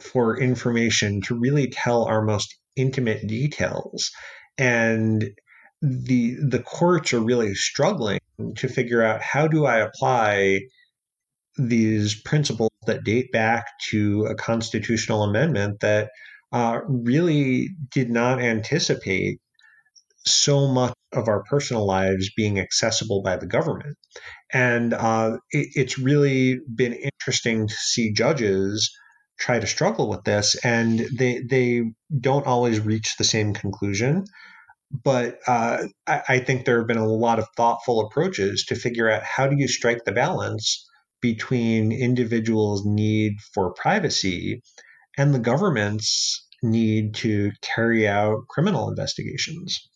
for 0.00 0.40
information 0.40 1.20
to 1.22 1.38
really 1.38 1.68
tell 1.68 2.04
our 2.04 2.22
most 2.22 2.56
intimate 2.76 3.26
details, 3.26 4.10
and 4.58 5.30
the 5.80 6.36
the 6.40 6.62
courts 6.62 7.12
are 7.12 7.20
really 7.20 7.54
struggling 7.54 8.20
to 8.56 8.68
figure 8.68 9.02
out 9.02 9.20
how 9.20 9.48
do 9.48 9.66
I 9.66 9.78
apply 9.78 10.60
these 11.56 12.20
principles 12.22 12.70
that 12.86 13.04
date 13.04 13.30
back 13.32 13.66
to 13.90 14.26
a 14.26 14.34
constitutional 14.34 15.22
amendment 15.22 15.80
that 15.80 16.10
uh, 16.52 16.80
really 16.86 17.70
did 17.90 18.10
not 18.10 18.40
anticipate 18.40 19.38
so 20.24 20.68
much 20.68 20.94
of 21.12 21.28
our 21.28 21.42
personal 21.44 21.86
lives 21.86 22.30
being 22.36 22.58
accessible 22.58 23.22
by 23.22 23.36
the 23.36 23.46
government. 23.46 23.96
And 24.52 24.94
uh, 24.94 25.38
it, 25.50 25.68
it's 25.74 25.98
really 25.98 26.60
been 26.74 26.92
interesting 26.92 27.68
to 27.68 27.74
see 27.74 28.12
judges 28.12 28.90
try 29.38 29.58
to 29.58 29.66
struggle 29.66 30.08
with 30.08 30.24
this, 30.24 30.54
and 30.64 31.00
they 31.18 31.42
they 31.48 31.82
don't 32.20 32.46
always 32.46 32.80
reach 32.80 33.16
the 33.16 33.24
same 33.24 33.54
conclusion. 33.54 34.24
But 34.90 35.38
uh, 35.46 35.84
I, 36.06 36.22
I 36.28 36.38
think 36.40 36.64
there 36.64 36.78
have 36.78 36.86
been 36.86 36.98
a 36.98 37.08
lot 37.08 37.38
of 37.38 37.48
thoughtful 37.56 38.00
approaches 38.06 38.66
to 38.68 38.76
figure 38.76 39.10
out 39.10 39.22
how 39.22 39.46
do 39.48 39.56
you 39.58 39.66
strike 39.66 40.04
the 40.04 40.12
balance 40.12 40.86
between 41.20 41.92
individuals' 41.92 42.84
need 42.84 43.34
for 43.54 43.72
privacy 43.72 44.60
and 45.18 45.34
the 45.34 45.38
government's 45.38 46.46
need 46.62 47.14
to 47.14 47.50
carry 47.60 48.06
out 48.06 48.46
criminal 48.48 48.88
investigations. 48.88 49.88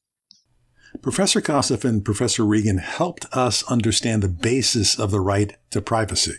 Professor 1.03 1.41
Kosseff 1.41 1.85
and 1.85 2.05
Professor 2.05 2.45
Regan 2.45 2.79
helped 2.79 3.27
us 3.33 3.63
understand 3.65 4.23
the 4.23 4.29
basis 4.29 4.99
of 4.99 5.11
the 5.11 5.21
right 5.21 5.57
to 5.71 5.81
privacy 5.81 6.35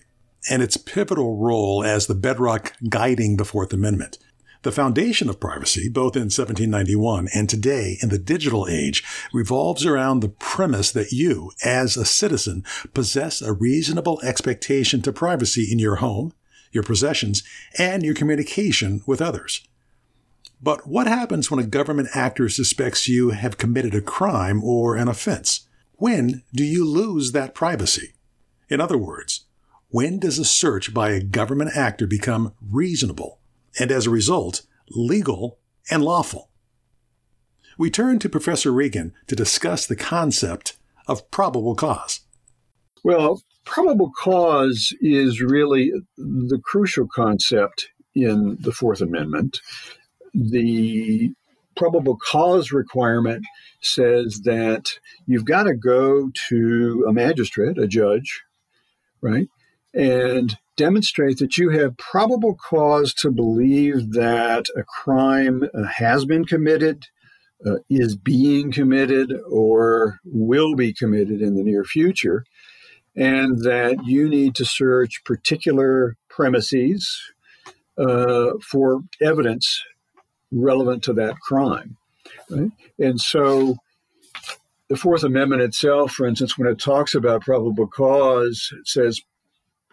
and 0.49 0.61
its 0.61 0.77
pivotal 0.77 1.37
role 1.37 1.83
as 1.83 2.07
the 2.07 2.15
bedrock 2.15 2.73
guiding 2.89 3.37
the 3.37 3.45
Fourth 3.45 3.73
Amendment. 3.73 4.17
The 4.63 4.71
foundation 4.71 5.29
of 5.29 5.39
privacy, 5.39 5.87
both 5.87 6.15
in 6.15 6.23
1791 6.23 7.27
and 7.33 7.49
today 7.49 7.97
in 8.01 8.09
the 8.09 8.17
digital 8.17 8.67
age, 8.67 9.03
revolves 9.31 9.85
around 9.85 10.19
the 10.19 10.29
premise 10.29 10.91
that 10.91 11.11
you, 11.11 11.51
as 11.63 11.95
a 11.95 12.05
citizen, 12.05 12.63
possess 12.93 13.41
a 13.41 13.53
reasonable 13.53 14.19
expectation 14.23 15.01
to 15.03 15.13
privacy 15.13 15.69
in 15.71 15.79
your 15.79 15.97
home, 15.97 16.33
your 16.71 16.83
possessions, 16.83 17.43
and 17.77 18.03
your 18.03 18.13
communication 18.13 19.01
with 19.05 19.21
others. 19.21 19.67
But 20.61 20.87
what 20.87 21.07
happens 21.07 21.51
when 21.51 21.59
a 21.59 21.67
government 21.67 22.09
actor 22.13 22.49
suspects 22.49 23.07
you 23.07 23.29
have 23.29 23.57
committed 23.57 23.93
a 23.93 24.01
crime 24.01 24.63
or 24.63 24.95
an 24.95 25.07
offense? 25.07 25.67
When 25.93 26.43
do 26.53 26.63
you 26.63 26.85
lose 26.85 27.31
that 27.31 27.53
privacy? 27.53 28.13
In 28.69 28.81
other 28.81 28.97
words, 28.97 29.45
when 29.89 30.19
does 30.19 30.37
a 30.37 30.45
search 30.45 30.93
by 30.93 31.11
a 31.11 31.23
government 31.23 31.71
actor 31.75 32.07
become 32.07 32.53
reasonable 32.61 33.39
and 33.79 33.91
as 33.91 34.05
a 34.05 34.11
result, 34.11 34.63
legal 34.89 35.59
and 35.89 36.03
lawful? 36.03 36.49
We 37.77 37.91
turn 37.91 38.19
to 38.19 38.29
Professor 38.29 38.71
Regan 38.71 39.13
to 39.27 39.35
discuss 39.35 39.85
the 39.85 39.95
concept 39.95 40.77
of 41.07 41.29
probable 41.29 41.75
cause. 41.75 42.21
Well, 43.03 43.41
probable 43.67 44.11
cause 44.17 44.93
is 45.01 45.41
really 45.41 45.91
the 46.17 46.59
crucial 46.63 47.07
concept 47.07 47.89
in 48.15 48.57
the 48.59 48.71
Fourth 48.71 49.01
Amendment. 49.01 49.59
The 50.33 51.31
probable 51.75 52.17
cause 52.17 52.71
requirement 52.71 53.45
says 53.81 54.41
that 54.45 54.99
you've 55.27 55.45
got 55.45 55.63
to 55.63 55.75
go 55.75 56.31
to 56.49 57.05
a 57.07 57.13
magistrate, 57.13 57.77
a 57.77 57.87
judge, 57.87 58.41
right? 59.21 59.47
And 59.93 60.57
demonstrate 60.75 61.37
that 61.37 61.57
you 61.57 61.69
have 61.71 61.97
probable 61.97 62.55
cause 62.55 63.13
to 63.15 63.31
believe 63.31 64.13
that 64.13 64.65
a 64.75 64.83
crime 64.83 65.63
uh, 65.73 65.83
has 65.83 66.25
been 66.25 66.45
committed, 66.45 67.05
uh, 67.65 67.77
is 67.89 68.15
being 68.15 68.71
committed, 68.71 69.33
or 69.49 70.19
will 70.23 70.75
be 70.75 70.93
committed 70.93 71.41
in 71.41 71.55
the 71.55 71.63
near 71.63 71.83
future, 71.83 72.43
and 73.17 73.63
that 73.63 74.05
you 74.05 74.29
need 74.29 74.55
to 74.55 74.63
search 74.63 75.23
particular 75.25 76.15
premises 76.29 77.19
uh, 77.97 78.51
for 78.61 79.01
evidence 79.21 79.83
relevant 80.51 81.03
to 81.03 81.13
that 81.13 81.39
crime. 81.39 81.97
Right? 82.49 82.71
And 82.99 83.19
so 83.19 83.77
the 84.87 84.95
Fourth 84.95 85.23
Amendment 85.23 85.63
itself, 85.63 86.11
for 86.11 86.27
instance, 86.27 86.57
when 86.57 86.69
it 86.69 86.79
talks 86.79 87.15
about 87.15 87.41
probable 87.41 87.87
cause, 87.87 88.71
it 88.79 88.87
says, 88.87 89.19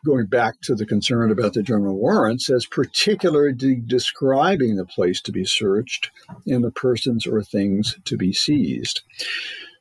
going 0.05 0.27
back 0.27 0.61
to 0.61 0.75
the 0.75 0.85
concern 0.85 1.31
about 1.31 1.55
the 1.55 1.63
general 1.63 1.97
warrant, 1.97 2.43
says 2.43 2.67
particularly 2.67 3.83
describing 3.87 4.77
the 4.77 4.85
place 4.85 5.23
to 5.23 5.33
be 5.33 5.47
searched 5.47 6.11
and 6.47 6.63
the 6.63 6.71
persons 6.71 7.27
or 7.27 7.43
things 7.43 7.97
to 8.05 8.19
be 8.19 8.31
seized. 8.31 9.01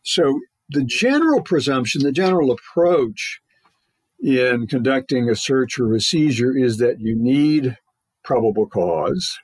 So 0.02 0.40
the 0.70 0.84
general 0.84 1.42
presumption, 1.42 2.04
the 2.04 2.12
general 2.12 2.52
approach 2.52 3.42
in 4.22 4.68
conducting 4.68 5.30
a 5.30 5.36
search 5.36 5.78
or 5.78 5.94
a 5.94 6.00
seizure 6.00 6.56
is 6.58 6.78
that 6.78 7.00
you 7.00 7.16
need 7.16 7.78
probable 8.24 8.66
cause. 8.66 9.38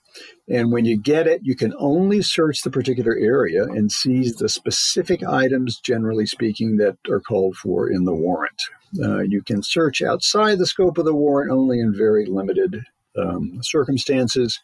And 0.48 0.72
when 0.72 0.86
you 0.86 0.98
get 0.98 1.28
it, 1.28 1.42
you 1.44 1.56
can 1.56 1.74
only 1.78 2.22
search 2.22 2.62
the 2.62 2.72
particular 2.72 3.16
area 3.16 3.64
and 3.64 3.92
seize 3.92 4.36
the 4.36 4.50
specific 4.50 5.22
items, 5.24 5.80
generally 5.80 6.26
speaking, 6.26 6.78
that 6.78 6.98
are 7.10 7.20
called 7.20 7.58
for 7.58 7.90
in 7.90 8.06
the 8.06 8.14
warrant. 8.14 8.62
Uh, 9.04 9.20
you 9.20 9.44
can 9.44 9.62
search 9.62 10.02
outside 10.02 10.58
the 10.58 10.66
scope 10.66 10.98
of 10.98 11.06
the 11.06 11.14
warrant 11.14 11.52
only 11.52 11.80
in 11.80 11.94
very 11.94 12.26
limited 12.26 12.84
um, 13.18 13.60
circumstances. 13.62 14.60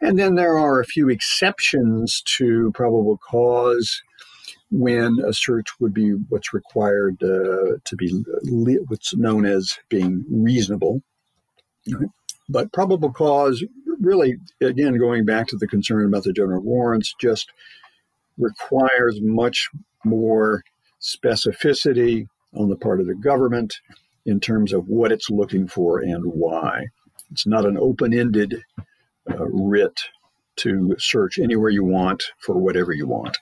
And 0.00 0.18
then 0.18 0.34
there 0.34 0.58
are 0.58 0.80
a 0.80 0.84
few 0.84 1.08
exceptions 1.08 2.20
to 2.36 2.70
probable 2.72 3.18
cause 3.18 4.02
when 4.70 5.18
a 5.24 5.32
search 5.32 5.66
would 5.80 5.94
be 5.94 6.10
what's 6.28 6.52
required 6.52 7.22
uh, 7.22 7.78
to 7.84 7.96
be 7.96 8.24
what's 8.88 9.16
known 9.16 9.46
as 9.46 9.78
being 9.88 10.24
reasonable. 10.28 11.02
But 12.48 12.72
probable 12.72 13.12
cause, 13.12 13.64
really, 14.00 14.38
again, 14.60 14.98
going 14.98 15.24
back 15.24 15.48
to 15.48 15.56
the 15.56 15.66
concern 15.66 16.06
about 16.06 16.24
the 16.24 16.32
general 16.32 16.62
warrants, 16.62 17.14
just 17.20 17.50
requires 18.38 19.20
much 19.20 19.68
more 20.04 20.62
specificity 21.00 22.28
on 22.54 22.68
the 22.68 22.76
part 22.76 23.00
of 23.00 23.06
the 23.06 23.14
government 23.14 23.80
in 24.24 24.40
terms 24.40 24.72
of 24.72 24.88
what 24.88 25.12
it's 25.12 25.30
looking 25.30 25.68
for 25.68 26.00
and 26.00 26.24
why. 26.24 26.86
It's 27.30 27.46
not 27.46 27.66
an 27.66 27.78
open 27.78 28.12
ended 28.12 28.62
uh, 29.28 29.46
writ 29.46 30.00
to 30.56 30.96
search 30.98 31.38
anywhere 31.38 31.70
you 31.70 31.84
want 31.84 32.24
for 32.38 32.56
whatever 32.56 32.92
you 32.92 33.06
want. 33.06 33.38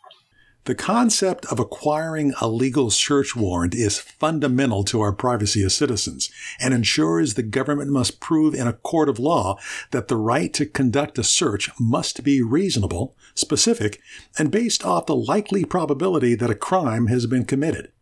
The 0.66 0.74
concept 0.74 1.44
of 1.46 1.61
acquiring 1.61 2.33
a 2.40 2.48
legal 2.48 2.90
search 2.90 3.37
warrant 3.37 3.74
is 3.74 3.98
fundamental 3.98 4.83
to 4.85 5.03
our 5.03 5.12
privacy 5.12 5.62
as 5.62 5.77
citizens 5.77 6.31
and 6.59 6.72
ensures 6.72 7.35
the 7.35 7.42
government 7.42 7.90
must 7.90 8.18
prove 8.18 8.55
in 8.55 8.66
a 8.66 8.72
court 8.72 9.11
of 9.11 9.18
law 9.18 9.59
that 9.90 10.09
the 10.09 10.16
right 10.16 10.55
to 10.55 10.64
conduct 10.64 11.18
a 11.18 11.22
search 11.22 11.68
must 11.79 12.24
be 12.24 12.40
reasonable, 12.40 13.14
specific, 13.35 14.00
and 14.38 14.50
based 14.50 14.87
off 14.87 15.05
the 15.05 15.14
likely 15.14 15.66
probability 15.66 16.35
that 16.35 16.48
a 16.48 16.55
crime 16.55 17.09
has 17.09 17.27
been 17.27 17.44
committed. 17.44 17.92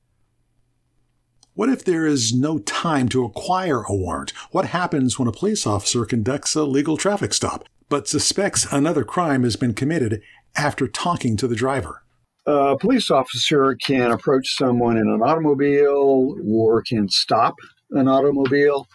What 1.55 1.69
if 1.69 1.85
there 1.85 2.07
is 2.07 2.33
no 2.33 2.61
time 2.61 3.09
to 3.09 3.25
acquire 3.25 3.83
a 3.83 3.95
warrant? 3.95 4.31
What 4.53 4.67
happens 4.67 5.19
when 5.19 5.27
a 5.27 5.33
police 5.33 5.67
officer 5.67 6.05
conducts 6.05 6.55
a 6.55 6.63
legal 6.63 6.97
traffic 6.97 7.35
stop 7.35 7.69
but 7.89 8.07
suspects 8.07 8.73
another 8.73 9.03
crime 9.03 9.43
has 9.43 9.57
been 9.57 9.75
committed 9.75 10.23
after 10.55 10.87
talking 10.87 11.37
to 11.39 11.49
the 11.49 11.57
driver? 11.57 12.03
A 12.47 12.77
police 12.77 13.11
officer 13.11 13.75
can 13.75 14.11
approach 14.11 14.57
someone 14.57 14.97
in 14.97 15.09
an 15.09 15.23
automobile 15.23 16.37
or 16.47 16.83
can 16.83 17.09
stop 17.09 17.55
an 17.93 18.09
automobile 18.09 18.89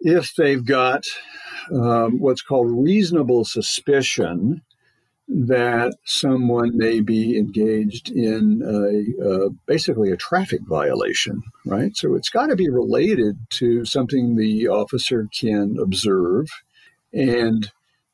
if 0.00 0.34
they've 0.36 0.64
got 0.64 1.04
um, 1.72 2.18
what's 2.18 2.42
called 2.42 2.70
reasonable 2.70 3.44
suspicion 3.44 4.62
that 5.28 5.92
someone 6.04 6.76
may 6.76 7.00
be 7.00 7.36
engaged 7.36 8.10
in 8.10 8.62
a, 8.64 9.50
basically 9.66 10.10
a 10.10 10.16
traffic 10.16 10.60
violation, 10.66 11.42
right? 11.66 11.94
So 11.96 12.14
it's 12.14 12.30
got 12.30 12.46
to 12.46 12.56
be 12.56 12.70
related 12.70 13.36
to 13.50 13.84
something 13.84 14.36
the 14.36 14.68
officer 14.68 15.28
can 15.38 15.76
observe, 15.78 16.46
and 17.12 17.70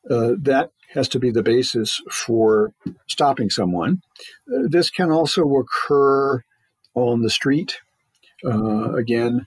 uh, 0.09 0.33
that 0.41 0.71
has 0.95 1.09
to 1.09 1.19
be 1.19 1.29
the 1.29 1.43
basis 1.43 2.01
for 2.11 2.73
stopping 3.07 3.49
someone. 3.49 4.01
Uh, 4.51 4.63
this 4.67 4.89
can 4.89 5.11
also 5.11 5.43
occur 5.43 6.41
on 6.95 7.21
the 7.21 7.29
street. 7.29 7.77
Uh, 8.43 8.93
again, 8.93 9.45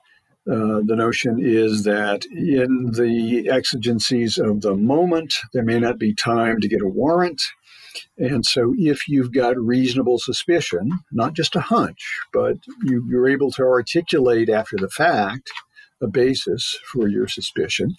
uh, 0.51 0.81
the 0.85 0.97
notion 0.97 1.39
is 1.41 1.83
that 1.85 2.25
in 2.27 2.93
the 2.93 3.51
exigencies 3.51 4.39
of 4.39 4.61
the 4.61 4.75
moment, 4.75 5.35
there 5.53 5.65
may 5.65 5.79
not 5.79 5.99
be 5.99 6.15
time 6.15 6.61
to 6.61 6.69
get 6.69 6.81
a 6.81 6.89
warrant. 6.89 7.43
And 8.17 8.47
so, 8.47 8.75
if 8.79 9.09
you've 9.09 9.33
got 9.33 9.59
reasonable 9.59 10.19
suspicion, 10.19 10.91
not 11.11 11.35
just 11.35 11.57
a 11.57 11.61
hunch, 11.61 12.21
but 12.33 12.59
you, 12.83 13.05
you're 13.11 13.29
able 13.29 13.51
to 13.53 13.63
articulate 13.63 14.49
after 14.49 14.77
the 14.77 14.89
fact 14.89 15.51
a 16.01 16.07
basis 16.07 16.79
for 16.93 17.09
your 17.09 17.27
suspicion, 17.27 17.97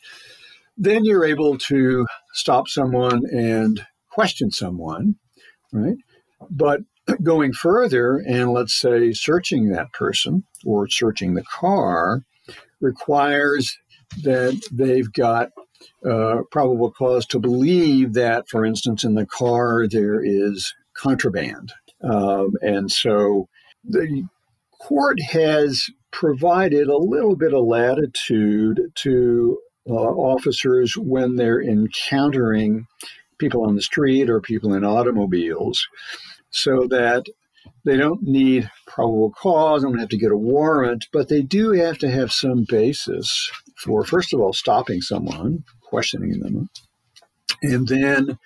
then 0.80 1.04
you're 1.04 1.26
able 1.26 1.58
to 1.58 2.08
stop 2.34 2.70
someone 2.70 3.24
and 3.32 3.86
question 4.10 4.50
someone, 4.50 5.16
right? 5.74 5.98
But 6.50 6.82
going 7.22 7.54
further 7.54 8.24
and 8.26 8.54
let's 8.54 8.80
say 8.80 9.12
searching 9.12 9.70
that 9.70 9.92
person 9.92 10.44
or 10.66 10.88
searching 10.88 11.34
the 11.34 11.44
car 11.44 12.24
requires 12.80 13.78
that 14.24 14.60
they've 14.72 15.12
got 15.12 15.50
uh, 16.10 16.44
probable 16.50 16.92
cause 16.92 17.26
to 17.26 17.40
believe 17.40 18.14
that, 18.14 18.48
for 18.48 18.66
instance, 18.66 19.04
in 19.04 19.16
the 19.16 19.26
car 19.26 19.86
there 19.88 20.24
is 20.24 20.74
contraband. 20.96 21.74
Um, 22.02 22.54
and 22.62 22.90
so 22.90 23.50
the 23.84 24.28
court 24.80 25.20
has 25.22 25.90
provided 26.12 26.88
a 26.88 26.98
little 26.98 27.36
bit 27.36 27.54
of 27.54 27.66
latitude 27.66 28.80
to 28.96 29.60
uh, 29.90 29.94
officers 29.94 30.96
when 30.98 31.36
they're 31.36 31.62
encountering 31.62 32.86
people 33.38 33.66
on 33.66 33.76
the 33.76 33.82
street 33.82 34.30
or 34.30 34.42
people 34.42 34.74
in 34.74 34.84
automobiles 34.84 35.88
so 36.52 36.88
that 36.88 37.26
they 37.86 37.98
don't 37.98 38.22
need 38.24 38.70
probable 38.88 39.32
cause, 39.32 39.84
don't 39.84 40.00
have 40.00 40.10
to 40.10 40.18
get 40.18 40.32
a 40.32 40.38
warrant, 40.38 41.08
but 41.14 41.30
they 41.30 41.42
do 41.42 41.72
have 41.72 41.98
to 42.00 42.10
have 42.10 42.32
some 42.32 42.66
basis 42.68 43.52
for, 43.78 44.04
first 44.04 44.34
of 44.34 44.40
all, 44.40 44.54
stopping 44.54 45.02
someone, 45.02 45.64
questioning 45.82 46.40
them, 46.40 46.70
and 47.62 47.88
then 47.88 48.38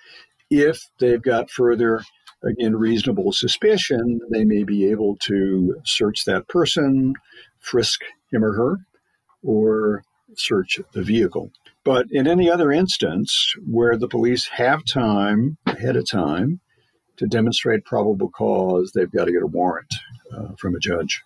if 0.50 0.88
they've 0.98 1.22
got 1.22 1.50
further, 1.50 2.02
again, 2.42 2.76
reasonable 2.76 3.32
suspicion, 3.32 4.20
they 4.30 4.44
may 4.44 4.64
be 4.64 4.90
able 4.90 5.16
to 5.16 5.76
search 5.84 6.24
that 6.24 6.48
person, 6.48 7.14
frisk 7.60 8.00
him 8.32 8.44
or 8.44 8.54
her, 8.54 8.76
or 9.42 10.02
search 10.38 10.80
the 10.92 11.02
vehicle. 11.02 11.50
But 11.84 12.06
in 12.10 12.26
any 12.26 12.50
other 12.50 12.72
instance 12.72 13.54
where 13.66 13.96
the 13.96 14.08
police 14.08 14.48
have 14.48 14.84
time 14.84 15.58
ahead 15.66 15.96
of 15.96 16.10
time 16.10 16.60
to 17.16 17.26
demonstrate 17.26 17.84
probable 17.84 18.30
cause, 18.30 18.92
they've 18.94 19.10
got 19.10 19.26
to 19.26 19.32
get 19.32 19.42
a 19.42 19.46
warrant 19.46 19.92
uh, 20.32 20.54
from 20.58 20.74
a 20.74 20.80
judge. 20.80 21.22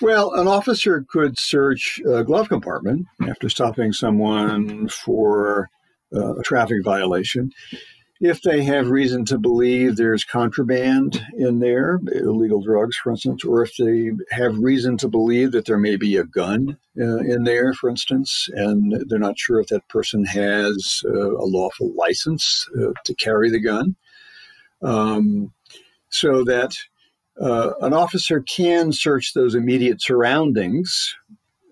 Well, 0.00 0.32
an 0.34 0.48
officer 0.48 1.04
could 1.08 1.38
search 1.38 2.00
a 2.06 2.24
glove 2.24 2.48
compartment 2.48 3.06
after 3.28 3.48
stopping 3.48 3.92
someone 3.92 4.88
for 4.88 5.68
uh, 6.14 6.36
a 6.36 6.42
traffic 6.42 6.84
violation 6.84 7.50
if 8.20 8.42
they 8.42 8.62
have 8.62 8.88
reason 8.88 9.24
to 9.26 9.38
believe 9.38 9.96
there's 9.96 10.24
contraband 10.24 11.24
in 11.36 11.58
there, 11.58 12.00
illegal 12.12 12.62
drugs, 12.62 12.96
for 12.96 13.10
instance, 13.10 13.44
or 13.44 13.62
if 13.62 13.76
they 13.76 14.12
have 14.30 14.58
reason 14.58 14.96
to 14.98 15.08
believe 15.08 15.52
that 15.52 15.66
there 15.66 15.78
may 15.78 15.96
be 15.96 16.16
a 16.16 16.24
gun 16.24 16.78
uh, 16.98 17.18
in 17.18 17.44
there, 17.44 17.74
for 17.74 17.90
instance, 17.90 18.48
and 18.52 19.04
they're 19.08 19.18
not 19.18 19.38
sure 19.38 19.60
if 19.60 19.66
that 19.68 19.88
person 19.88 20.24
has 20.24 21.02
uh, 21.06 21.36
a 21.36 21.44
lawful 21.44 21.92
license 21.96 22.66
uh, 22.78 22.92
to 23.04 23.14
carry 23.14 23.50
the 23.50 23.60
gun. 23.60 23.96
Um, 24.80 25.52
so 26.08 26.44
that 26.44 26.76
uh, 27.40 27.72
an 27.80 27.92
officer 27.92 28.40
can 28.40 28.92
search 28.92 29.34
those 29.34 29.56
immediate 29.56 30.00
surroundings 30.00 31.16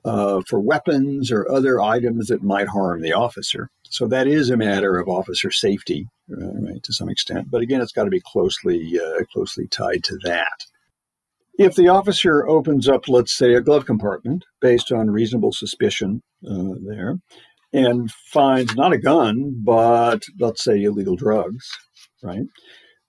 uh, 0.04 0.42
for 0.48 0.58
weapons 0.58 1.30
or 1.30 1.48
other 1.48 1.80
items 1.80 2.26
that 2.26 2.42
might 2.42 2.66
harm 2.66 3.00
the 3.00 3.12
officer. 3.12 3.70
So 3.92 4.06
that 4.06 4.26
is 4.26 4.48
a 4.48 4.56
matter 4.56 4.98
of 4.98 5.06
officer 5.08 5.50
safety, 5.50 6.08
uh, 6.32 6.52
right, 6.66 6.82
to 6.82 6.92
some 6.94 7.10
extent. 7.10 7.50
But 7.50 7.60
again, 7.60 7.82
it's 7.82 7.92
got 7.92 8.04
to 8.04 8.10
be 8.10 8.22
closely 8.24 8.98
uh, 8.98 9.24
closely 9.32 9.68
tied 9.68 10.02
to 10.04 10.16
that. 10.24 10.64
if 11.58 11.74
the 11.74 11.88
officer 11.88 12.46
opens 12.48 12.88
up, 12.88 13.08
let's 13.08 13.36
say, 13.36 13.54
a 13.54 13.60
glove 13.60 13.86
compartment 13.86 14.44
based 14.60 14.90
on 14.92 15.10
reasonable 15.10 15.52
suspicion 15.52 16.22
uh, 16.48 16.74
there, 16.86 17.18
and 17.72 18.10
finds 18.10 18.74
not 18.74 18.92
a 18.92 18.98
gun, 18.98 19.60
but 19.64 20.22
let's 20.40 20.64
say 20.64 20.82
illegal 20.82 21.16
drugs, 21.16 21.68
right? 22.22 22.46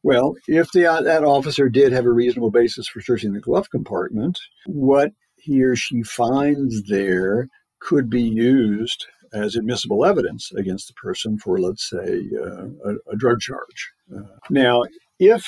Well, 0.03 0.35
if 0.47 0.71
the, 0.73 0.85
uh, 0.85 1.01
that 1.01 1.23
officer 1.23 1.69
did 1.69 1.93
have 1.93 2.05
a 2.05 2.11
reasonable 2.11 2.51
basis 2.51 2.87
for 2.87 3.01
searching 3.01 3.33
the 3.33 3.39
glove 3.39 3.69
compartment, 3.69 4.37
what 4.65 5.11
he 5.37 5.63
or 5.63 5.75
she 5.75 6.03
finds 6.03 6.83
there 6.89 7.47
could 7.79 8.09
be 8.09 8.21
used 8.21 9.05
as 9.33 9.55
admissible 9.55 10.05
evidence 10.05 10.51
against 10.53 10.87
the 10.87 10.93
person 10.93 11.37
for, 11.37 11.59
let's 11.59 11.89
say, 11.89 12.23
uh, 12.39 12.67
a, 12.85 12.95
a, 13.11 13.15
drug 13.17 13.39
charge. 13.39 13.91
Uh, 14.15 14.21
now, 14.49 14.83
if, 15.19 15.45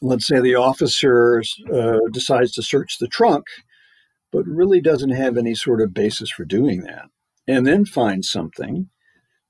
let's 0.00 0.26
say, 0.26 0.40
the 0.40 0.54
officer 0.54 1.42
uh, 1.72 1.98
decides 2.12 2.52
to 2.52 2.62
search 2.62 2.98
the 2.98 3.08
trunk, 3.08 3.44
but 4.30 4.46
really 4.46 4.80
doesn't 4.80 5.10
have 5.10 5.36
any 5.36 5.54
sort 5.54 5.80
of 5.80 5.92
basis 5.92 6.30
for 6.30 6.44
doing 6.44 6.82
that, 6.82 7.06
and 7.46 7.66
then 7.66 7.84
finds 7.84 8.30
something 8.30 8.88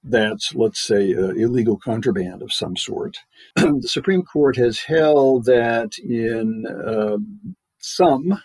that's, 0.02 0.54
let's 0.54 0.82
say, 0.82 1.14
uh, 1.14 1.28
illegal 1.28 1.78
contraband 1.78 2.42
of 2.42 2.52
some 2.52 2.76
sort, 2.76 3.18
the 3.56 3.88
Supreme 3.88 4.22
Court 4.22 4.56
has 4.56 4.80
held 4.80 5.44
that 5.44 5.92
in 5.98 6.64
uh, 6.66 7.18
some 7.78 8.40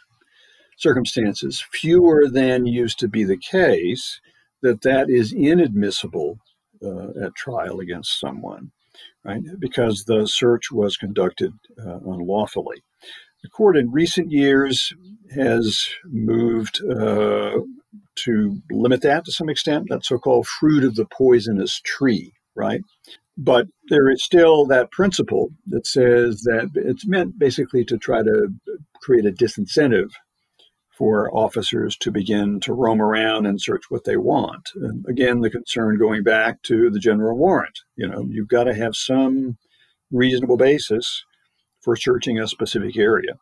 circumstances, 0.78 1.64
fewer 1.72 2.28
than 2.30 2.68
used 2.68 3.00
to 3.00 3.08
be 3.08 3.24
the 3.24 3.38
case, 3.38 4.22
that 4.62 4.82
that 4.82 5.10
is 5.10 5.34
inadmissible 5.34 6.40
uh, 6.84 7.26
at 7.26 7.36
trial 7.36 7.80
against 7.80 8.20
someone, 8.20 8.72
right? 9.24 9.44
Because 9.60 10.06
the 10.06 10.28
search 10.28 10.72
was 10.72 10.98
conducted 10.98 11.54
uh, 11.80 12.00
unlawfully. 12.06 12.84
The 13.44 13.50
court 13.50 13.78
in 13.78 13.92
recent 13.92 14.32
years 14.32 14.92
has 15.36 15.88
moved 16.06 16.82
uh, 16.84 17.60
to 18.16 18.62
limit 18.72 19.02
that 19.04 19.26
to 19.26 19.32
some 19.32 19.50
extent, 19.50 19.88
that 19.90 20.06
so 20.06 20.18
called 20.18 20.48
fruit 20.48 20.84
of 20.84 20.96
the 20.96 21.06
poisonous 21.06 21.80
tree, 21.84 22.34
right? 22.56 22.82
But 23.38 23.68
there 23.90 24.10
is 24.10 24.24
still 24.24 24.66
that 24.66 24.92
principle 24.92 25.52
that 25.68 25.86
says 25.86 26.42
that 26.42 26.72
it's 26.74 27.06
meant 27.06 27.38
basically 27.38 27.86
to 27.86 27.98
try 27.98 28.24
to 28.24 28.50
create 29.02 29.28
a 29.28 29.32
disincentive 29.32 30.10
for 30.98 31.30
officers 31.34 31.96
to 31.98 32.12
begin 32.12 32.60
to 32.62 32.74
roam 32.74 33.02
around 33.02 33.46
and 33.46 33.62
search 33.62 33.84
what 33.90 34.04
they 34.04 34.18
want. 34.18 34.70
And 34.76 35.06
again, 35.08 35.42
the 35.42 35.50
concern 35.50 36.00
going 36.00 36.24
back 36.24 36.64
to 36.64 36.90
the 36.90 37.00
general 37.00 37.38
warrant. 37.38 37.80
You 37.96 38.08
know, 38.08 38.26
you've 38.28 38.48
got 38.48 38.64
to 38.64 38.74
have 38.74 38.96
some 38.96 39.58
reasonable 40.12 40.58
basis 40.58 41.24
for 41.82 41.96
searching 41.96 42.40
a 42.40 42.48
specific 42.48 42.98
area. 42.98 43.34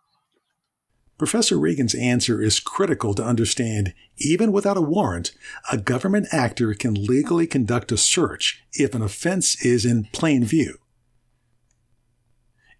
Professor 1.17 1.57
Regan's 1.57 1.95
answer 1.95 2.41
is 2.41 2.59
critical 2.59 3.13
to 3.13 3.23
understand 3.23 3.93
even 4.17 4.51
without 4.51 4.75
a 4.75 4.81
warrant, 4.81 5.31
a 5.71 5.77
government 5.77 6.27
actor 6.33 6.73
can 6.73 6.93
legally 6.93 7.47
conduct 7.47 7.93
a 7.93 7.97
search 7.97 8.61
if 8.73 8.93
an 8.93 9.01
offense 9.01 9.65
is 9.65 9.85
in 9.85 10.09
plain 10.11 10.43
view. 10.43 10.77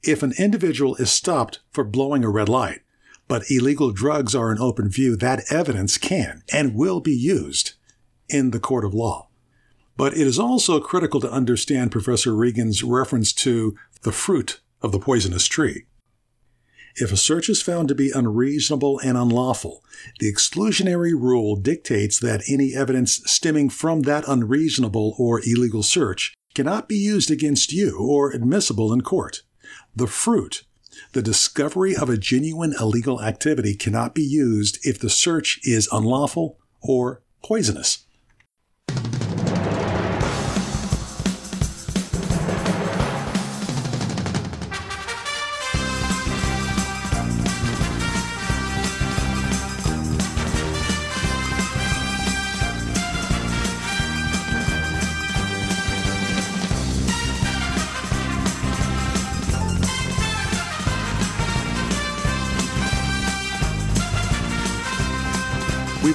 If 0.03 0.21
an 0.21 0.33
individual 0.37 0.95
is 0.95 1.11
stopped 1.11 1.61
for 1.71 1.85
blowing 1.85 2.25
a 2.25 2.29
red 2.29 2.49
light, 2.49 2.81
but 3.27 3.49
illegal 3.49 3.91
drugs 3.91 4.35
are 4.35 4.51
in 4.51 4.59
open 4.59 4.89
view, 4.89 5.15
that 5.15 5.43
evidence 5.51 5.97
can 5.97 6.43
and 6.51 6.75
will 6.75 6.99
be 6.99 7.15
used 7.15 7.73
in 8.29 8.51
the 8.51 8.59
court 8.59 8.85
of 8.85 8.93
law. 8.93 9.27
But 9.97 10.13
it 10.13 10.27
is 10.27 10.39
also 10.39 10.79
critical 10.79 11.19
to 11.21 11.31
understand 11.31 11.91
Professor 11.91 12.35
Regan's 12.35 12.83
reference 12.83 13.31
to 13.33 13.75
the 14.03 14.11
fruit 14.11 14.59
of 14.81 14.91
the 14.91 14.99
poisonous 14.99 15.47
tree. 15.47 15.85
If 16.97 17.11
a 17.11 17.17
search 17.17 17.49
is 17.49 17.61
found 17.61 17.89
to 17.89 17.95
be 17.95 18.11
unreasonable 18.11 18.99
and 18.99 19.17
unlawful, 19.17 19.83
the 20.19 20.31
exclusionary 20.31 21.11
rule 21.11 21.57
dictates 21.57 22.19
that 22.19 22.43
any 22.49 22.73
evidence 22.73 23.21
stemming 23.25 23.69
from 23.69 24.01
that 24.01 24.27
unreasonable 24.27 25.15
or 25.17 25.41
illegal 25.45 25.83
search 25.83 26.33
cannot 26.53 26.87
be 26.87 26.95
used 26.95 27.29
against 27.29 27.73
you 27.73 27.97
or 27.99 28.31
admissible 28.31 28.93
in 28.93 29.01
court. 29.01 29.41
The 29.93 30.07
fruit 30.07 30.63
the 31.13 31.21
discovery 31.21 31.95
of 31.95 32.09
a 32.09 32.17
genuine 32.17 32.73
illegal 32.79 33.21
activity 33.21 33.75
cannot 33.75 34.15
be 34.15 34.23
used 34.23 34.79
if 34.83 34.99
the 34.99 35.09
search 35.09 35.59
is 35.63 35.89
unlawful 35.91 36.57
or 36.81 37.21
poisonous. 37.43 38.04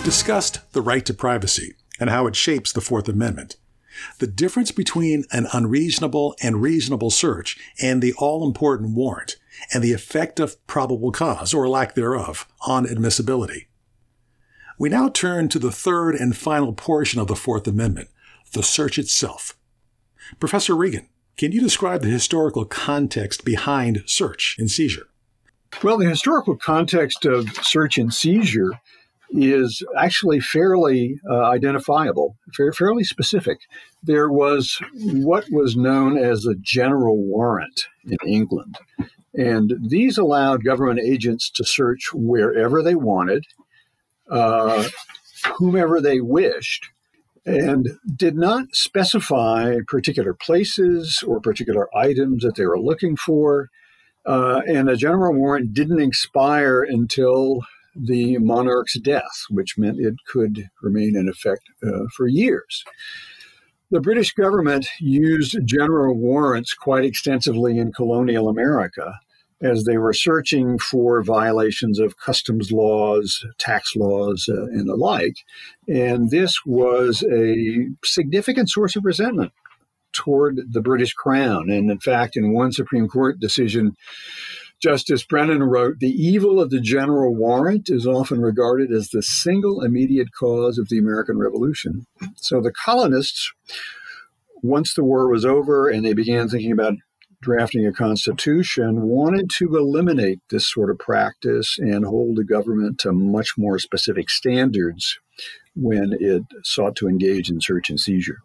We've 0.00 0.06
discussed 0.06 0.60
the 0.72 0.80
right 0.80 1.04
to 1.04 1.12
privacy 1.12 1.74
and 2.00 2.08
how 2.08 2.26
it 2.26 2.34
shapes 2.34 2.72
the 2.72 2.80
Fourth 2.80 3.06
Amendment. 3.06 3.56
The 4.18 4.26
difference 4.26 4.70
between 4.72 5.26
an 5.30 5.46
unreasonable 5.52 6.34
and 6.42 6.62
reasonable 6.62 7.10
search 7.10 7.58
and 7.82 8.00
the 8.00 8.14
all 8.14 8.46
important 8.46 8.94
warrant, 8.94 9.36
and 9.74 9.84
the 9.84 9.92
effect 9.92 10.40
of 10.40 10.66
probable 10.66 11.12
cause, 11.12 11.52
or 11.52 11.68
lack 11.68 11.94
thereof, 11.94 12.48
on 12.66 12.88
admissibility. 12.88 13.68
We 14.78 14.88
now 14.88 15.10
turn 15.10 15.50
to 15.50 15.58
the 15.58 15.70
third 15.70 16.14
and 16.14 16.34
final 16.34 16.72
portion 16.72 17.20
of 17.20 17.26
the 17.26 17.36
Fourth 17.36 17.68
Amendment, 17.68 18.08
the 18.52 18.62
search 18.62 18.98
itself. 18.98 19.54
Professor 20.38 20.74
Regan, 20.74 21.10
can 21.36 21.52
you 21.52 21.60
describe 21.60 22.00
the 22.00 22.08
historical 22.08 22.64
context 22.64 23.44
behind 23.44 24.04
search 24.06 24.56
and 24.58 24.70
seizure? 24.70 25.08
Well, 25.82 25.98
the 25.98 26.08
historical 26.08 26.56
context 26.56 27.26
of 27.26 27.50
search 27.62 27.98
and 27.98 28.14
seizure 28.14 28.80
is 29.32 29.82
actually 29.96 30.40
fairly 30.40 31.20
uh, 31.28 31.44
identifiable, 31.44 32.36
fairly 32.76 33.04
specific. 33.04 33.58
There 34.02 34.30
was 34.30 34.78
what 34.92 35.44
was 35.50 35.76
known 35.76 36.18
as 36.18 36.46
a 36.46 36.54
general 36.54 37.16
warrant 37.16 37.86
in 38.04 38.18
England, 38.26 38.78
and 39.34 39.74
these 39.88 40.18
allowed 40.18 40.64
government 40.64 41.00
agents 41.00 41.50
to 41.50 41.64
search 41.64 42.10
wherever 42.12 42.82
they 42.82 42.94
wanted, 42.94 43.44
uh, 44.30 44.88
whomever 45.58 46.00
they 46.00 46.20
wished, 46.20 46.88
and 47.46 47.98
did 48.16 48.36
not 48.36 48.66
specify 48.72 49.76
particular 49.86 50.34
places 50.34 51.22
or 51.26 51.40
particular 51.40 51.88
items 51.96 52.42
that 52.42 52.56
they 52.56 52.66
were 52.66 52.80
looking 52.80 53.16
for. 53.16 53.68
Uh, 54.26 54.60
and 54.68 54.90
a 54.90 54.96
general 54.96 55.34
warrant 55.34 55.72
didn't 55.72 56.00
expire 56.00 56.82
until 56.82 57.62
the 58.02 58.38
monarch's 58.38 59.00
death, 59.00 59.44
which 59.50 59.78
meant 59.78 59.98
it 60.00 60.14
could 60.26 60.68
remain 60.82 61.16
in 61.16 61.28
effect 61.28 61.62
uh, 61.82 62.06
for 62.16 62.26
years. 62.26 62.84
The 63.90 64.00
British 64.00 64.34
government 64.34 64.86
used 65.00 65.58
general 65.64 66.14
warrants 66.14 66.74
quite 66.74 67.04
extensively 67.04 67.78
in 67.78 67.92
colonial 67.92 68.48
America 68.48 69.18
as 69.62 69.84
they 69.84 69.98
were 69.98 70.12
searching 70.12 70.78
for 70.78 71.22
violations 71.22 71.98
of 71.98 72.16
customs 72.16 72.72
laws, 72.72 73.44
tax 73.58 73.94
laws, 73.94 74.48
uh, 74.48 74.64
and 74.66 74.88
the 74.88 74.96
like. 74.96 75.36
And 75.86 76.30
this 76.30 76.64
was 76.64 77.22
a 77.30 77.88
significant 78.04 78.70
source 78.70 78.96
of 78.96 79.04
resentment 79.04 79.52
toward 80.12 80.60
the 80.70 80.80
British 80.80 81.12
Crown. 81.12 81.70
And 81.70 81.90
in 81.90 82.00
fact, 82.00 82.36
in 82.36 82.52
one 82.52 82.72
Supreme 82.72 83.08
Court 83.08 83.38
decision, 83.38 83.96
Justice 84.80 85.22
Brennan 85.24 85.62
wrote 85.62 85.98
The 85.98 86.08
evil 86.08 86.58
of 86.58 86.70
the 86.70 86.80
general 86.80 87.34
warrant 87.34 87.90
is 87.90 88.06
often 88.06 88.40
regarded 88.40 88.90
as 88.90 89.10
the 89.10 89.22
single 89.22 89.82
immediate 89.82 90.28
cause 90.32 90.78
of 90.78 90.88
the 90.88 90.98
American 90.98 91.38
Revolution. 91.38 92.06
So 92.36 92.62
the 92.62 92.72
colonists, 92.72 93.52
once 94.62 94.94
the 94.94 95.04
war 95.04 95.28
was 95.28 95.44
over 95.44 95.88
and 95.88 96.04
they 96.04 96.14
began 96.14 96.48
thinking 96.48 96.72
about 96.72 96.94
drafting 97.42 97.86
a 97.86 97.92
constitution, 97.92 99.02
wanted 99.02 99.50
to 99.58 99.76
eliminate 99.76 100.40
this 100.48 100.70
sort 100.70 100.90
of 100.90 100.98
practice 100.98 101.76
and 101.78 102.06
hold 102.06 102.36
the 102.36 102.44
government 102.44 102.98
to 103.00 103.12
much 103.12 103.50
more 103.58 103.78
specific 103.78 104.30
standards 104.30 105.18
when 105.74 106.16
it 106.18 106.42
sought 106.62 106.96
to 106.96 107.08
engage 107.08 107.50
in 107.50 107.60
search 107.60 107.90
and 107.90 108.00
seizure. 108.00 108.38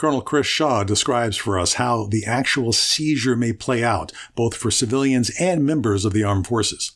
Colonel 0.00 0.22
Chris 0.22 0.46
Shaw 0.46 0.82
describes 0.82 1.36
for 1.36 1.58
us 1.58 1.74
how 1.74 2.06
the 2.06 2.24
actual 2.24 2.72
seizure 2.72 3.36
may 3.36 3.52
play 3.52 3.84
out, 3.84 4.12
both 4.34 4.56
for 4.56 4.70
civilians 4.70 5.30
and 5.38 5.66
members 5.66 6.06
of 6.06 6.14
the 6.14 6.24
armed 6.24 6.46
forces. 6.46 6.92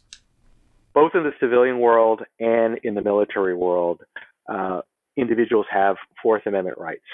Both 0.94 1.12
in 1.14 1.22
the 1.22 1.34
civilian 1.38 1.80
world 1.80 2.22
and 2.40 2.78
in 2.82 2.94
the 2.94 3.02
military 3.02 3.54
world, 3.54 4.00
uh, 4.48 4.80
individuals 5.18 5.66
have 5.70 5.96
Fourth 6.22 6.46
Amendment 6.46 6.78
rights. 6.78 7.04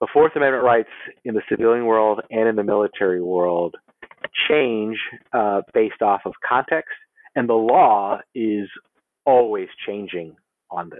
The 0.00 0.08
Fourth 0.12 0.32
Amendment 0.34 0.64
rights 0.64 0.90
in 1.24 1.34
the 1.34 1.42
civilian 1.48 1.86
world 1.86 2.22
and 2.28 2.48
in 2.48 2.56
the 2.56 2.64
military 2.64 3.22
world 3.22 3.76
change 4.48 4.98
uh, 5.32 5.60
based 5.72 6.02
off 6.02 6.22
of 6.24 6.32
context, 6.44 6.90
and 7.36 7.48
the 7.48 7.54
law 7.54 8.18
is 8.34 8.68
always 9.24 9.68
changing 9.86 10.34
on 10.68 10.90
this. 10.90 10.98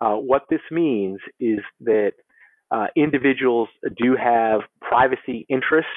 Uh, 0.00 0.14
what 0.14 0.44
this 0.48 0.60
means 0.70 1.18
is 1.40 1.58
that 1.80 2.12
uh, 2.70 2.86
individuals 2.96 3.68
do 3.96 4.16
have 4.16 4.60
privacy 4.80 5.46
interests 5.48 5.90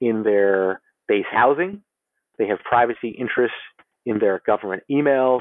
in 0.00 0.22
their 0.22 0.80
base 1.08 1.26
housing, 1.30 1.82
they 2.38 2.46
have 2.46 2.58
privacy 2.60 3.08
interests 3.18 3.56
in 4.04 4.18
their 4.18 4.42
government 4.46 4.82
emails, 4.90 5.40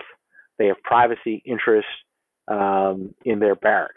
they 0.57 0.67
have 0.67 0.81
privacy 0.83 1.41
interests 1.45 1.89
um, 2.47 3.13
in 3.25 3.39
their 3.39 3.55
barracks. 3.55 3.93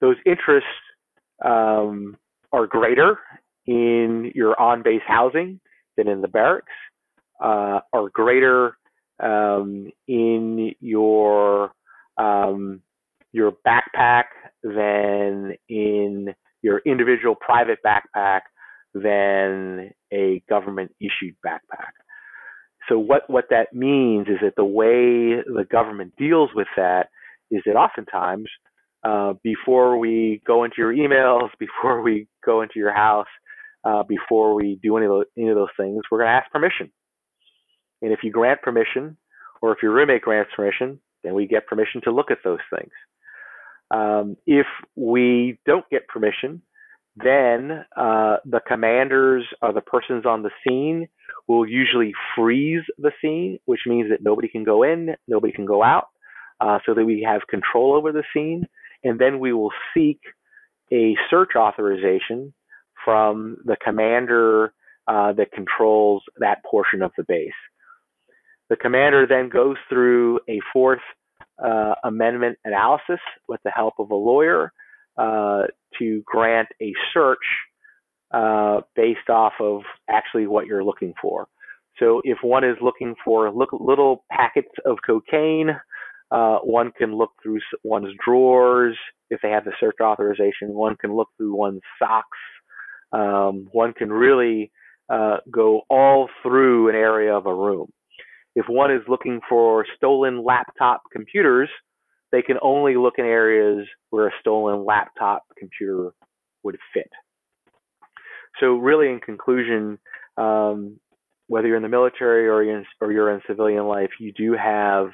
Those 0.00 0.16
interests 0.24 0.68
um, 1.44 2.16
are 2.52 2.66
greater 2.66 3.18
in 3.66 4.32
your 4.34 4.58
on 4.60 4.82
base 4.82 5.02
housing 5.06 5.60
than 5.96 6.08
in 6.08 6.20
the 6.20 6.28
barracks, 6.28 6.72
uh, 7.42 7.80
are 7.92 8.08
greater 8.12 8.76
um, 9.22 9.90
in 10.08 10.74
your 10.80 11.72
um, 12.16 12.82
your 13.32 13.52
backpack 13.66 14.24
than 14.62 15.54
in 15.68 16.34
your 16.62 16.80
individual 16.84 17.34
private 17.34 17.78
backpack 17.84 18.40
than 18.94 19.90
a 20.12 20.42
government 20.48 20.92
issued 21.00 21.36
backpack. 21.46 21.92
So 22.88 22.98
what, 22.98 23.28
what 23.28 23.46
that 23.50 23.72
means 23.72 24.26
is 24.28 24.38
that 24.42 24.54
the 24.56 24.64
way 24.64 25.42
the 25.46 25.64
government 25.70 26.14
deals 26.18 26.50
with 26.54 26.66
that 26.76 27.08
is 27.50 27.62
that 27.66 27.76
oftentimes 27.76 28.48
uh, 29.04 29.34
before 29.42 29.98
we 29.98 30.42
go 30.46 30.64
into 30.64 30.76
your 30.78 30.92
emails, 30.92 31.48
before 31.58 32.02
we 32.02 32.26
go 32.44 32.62
into 32.62 32.74
your 32.78 32.92
house, 32.92 33.28
uh, 33.84 34.02
before 34.02 34.54
we 34.54 34.78
do 34.82 34.96
any 34.96 35.06
of, 35.06 35.10
those, 35.10 35.24
any 35.38 35.48
of 35.48 35.56
those 35.56 35.68
things, 35.76 36.02
we're 36.10 36.18
going 36.18 36.28
to 36.28 36.34
ask 36.34 36.50
permission. 36.50 36.90
And 38.02 38.12
if 38.12 38.20
you 38.22 38.30
grant 38.30 38.60
permission, 38.62 39.16
or 39.62 39.72
if 39.72 39.78
your 39.82 39.92
roommate 39.92 40.22
grants 40.22 40.50
permission, 40.54 41.00
then 41.22 41.34
we 41.34 41.46
get 41.46 41.66
permission 41.66 42.00
to 42.04 42.12
look 42.12 42.30
at 42.30 42.38
those 42.44 42.58
things. 42.74 42.90
Um, 43.90 44.36
if 44.46 44.66
we 44.96 45.58
don't 45.66 45.88
get 45.90 46.08
permission, 46.08 46.62
then 47.16 47.84
uh, 47.96 48.36
the 48.44 48.60
commanders 48.66 49.44
or 49.62 49.72
the 49.72 49.80
persons 49.80 50.24
on 50.24 50.42
the 50.42 50.50
scene 50.66 51.08
will 51.48 51.66
usually 51.66 52.12
freeze 52.36 52.82
the 52.98 53.10
scene, 53.20 53.58
which 53.64 53.80
means 53.86 54.10
that 54.10 54.22
nobody 54.22 54.48
can 54.48 54.64
go 54.64 54.82
in, 54.82 55.16
nobody 55.26 55.52
can 55.52 55.66
go 55.66 55.82
out, 55.82 56.08
uh, 56.60 56.78
so 56.86 56.94
that 56.94 57.04
we 57.04 57.26
have 57.28 57.40
control 57.48 57.94
over 57.94 58.12
the 58.12 58.22
scene. 58.32 58.66
And 59.02 59.18
then 59.18 59.40
we 59.40 59.52
will 59.52 59.72
seek 59.94 60.20
a 60.92 61.16
search 61.28 61.50
authorization 61.56 62.52
from 63.04 63.56
the 63.64 63.76
commander 63.82 64.72
uh, 65.08 65.32
that 65.32 65.52
controls 65.52 66.22
that 66.38 66.62
portion 66.64 67.02
of 67.02 67.10
the 67.16 67.24
base. 67.26 67.52
The 68.68 68.76
commander 68.76 69.26
then 69.26 69.48
goes 69.48 69.76
through 69.88 70.40
a 70.48 70.60
fourth 70.72 71.00
uh, 71.64 71.94
amendment 72.04 72.58
analysis 72.64 73.20
with 73.48 73.60
the 73.64 73.70
help 73.70 73.94
of 73.98 74.10
a 74.10 74.14
lawyer 74.14 74.72
uh, 75.16 75.62
to 75.98 76.22
grant 76.24 76.68
a 76.80 76.92
search 77.12 77.38
uh, 78.32 78.80
based 78.94 79.28
off 79.28 79.54
of 79.60 79.82
actually 80.08 80.46
what 80.46 80.66
you're 80.66 80.84
looking 80.84 81.12
for. 81.20 81.46
So 81.98 82.22
if 82.24 82.38
one 82.42 82.64
is 82.64 82.76
looking 82.80 83.14
for 83.24 83.50
little 83.50 84.24
packets 84.30 84.72
of 84.86 84.98
cocaine, 85.06 85.70
uh, 86.30 86.58
one 86.58 86.92
can 86.96 87.14
look 87.16 87.30
through 87.42 87.58
one's 87.82 88.14
drawers. 88.24 88.96
If 89.30 89.40
they 89.42 89.50
have 89.50 89.64
the 89.64 89.72
search 89.78 89.96
authorization, 90.00 90.72
one 90.72 90.96
can 90.96 91.14
look 91.14 91.28
through 91.36 91.54
one's 91.54 91.82
socks. 91.98 92.38
Um, 93.12 93.68
one 93.72 93.92
can 93.92 94.10
really 94.10 94.70
uh, 95.12 95.38
go 95.50 95.82
all 95.90 96.28
through 96.42 96.88
an 96.88 96.94
area 96.94 97.34
of 97.34 97.46
a 97.46 97.54
room. 97.54 97.90
If 98.54 98.66
one 98.68 98.92
is 98.92 99.02
looking 99.08 99.40
for 99.48 99.86
stolen 99.96 100.44
laptop 100.44 101.02
computers, 101.12 101.68
they 102.32 102.42
can 102.42 102.56
only 102.62 102.96
look 102.96 103.14
in 103.18 103.24
areas 103.24 103.86
where 104.10 104.28
a 104.28 104.32
stolen 104.40 104.84
laptop 104.84 105.44
computer 105.58 106.12
would 106.62 106.76
fit. 106.92 107.10
So, 108.58 108.74
really, 108.74 109.08
in 109.08 109.20
conclusion, 109.20 109.98
um, 110.36 110.98
whether 111.46 111.66
you're 111.66 111.76
in 111.76 111.82
the 111.82 111.88
military 111.88 112.48
or 112.48 112.62
you're 112.62 112.78
in, 112.78 112.86
or 113.00 113.12
you're 113.12 113.32
in 113.32 113.40
civilian 113.46 113.86
life, 113.86 114.10
you 114.18 114.32
do 114.32 114.52
have 114.52 115.08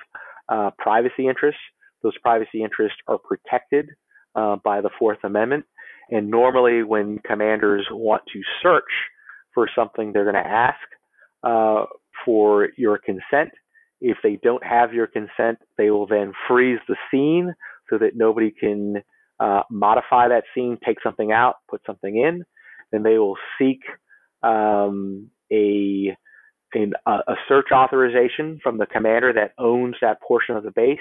uh, 0.48 0.70
privacy 0.78 1.28
interests. 1.28 1.60
Those 2.02 2.16
privacy 2.18 2.62
interests 2.62 2.98
are 3.06 3.18
protected 3.18 3.90
uh, 4.34 4.56
by 4.64 4.80
the 4.80 4.90
Fourth 4.98 5.18
Amendment. 5.24 5.64
And 6.10 6.30
normally, 6.30 6.82
when 6.82 7.18
commanders 7.26 7.86
want 7.90 8.22
to 8.32 8.40
search 8.62 8.84
for 9.54 9.68
something, 9.74 10.12
they're 10.12 10.30
going 10.30 10.42
to 10.42 10.50
ask 10.50 10.76
uh, 11.42 11.84
for 12.26 12.68
your 12.76 12.98
consent. 12.98 13.50
If 14.02 14.18
they 14.22 14.38
don't 14.42 14.64
have 14.64 14.92
your 14.92 15.06
consent, 15.06 15.58
they 15.78 15.90
will 15.90 16.06
then 16.06 16.32
freeze 16.46 16.80
the 16.86 16.96
scene 17.10 17.54
so 17.88 17.96
that 17.98 18.16
nobody 18.16 18.50
can 18.50 18.96
uh, 19.40 19.62
modify 19.70 20.28
that 20.28 20.44
scene, 20.54 20.76
take 20.84 20.98
something 21.02 21.32
out, 21.32 21.54
put 21.70 21.80
something 21.86 22.16
in. 22.16 22.44
Then 22.92 23.02
they 23.02 23.18
will 23.18 23.36
seek 23.58 23.80
um, 24.42 25.30
a, 25.52 26.14
a 26.74 27.34
search 27.48 27.68
authorization 27.72 28.60
from 28.62 28.76
the 28.78 28.86
commander 28.86 29.32
that 29.32 29.52
owns 29.58 29.96
that 30.02 30.20
portion 30.20 30.56
of 30.56 30.64
the 30.64 30.72
base. 30.72 30.98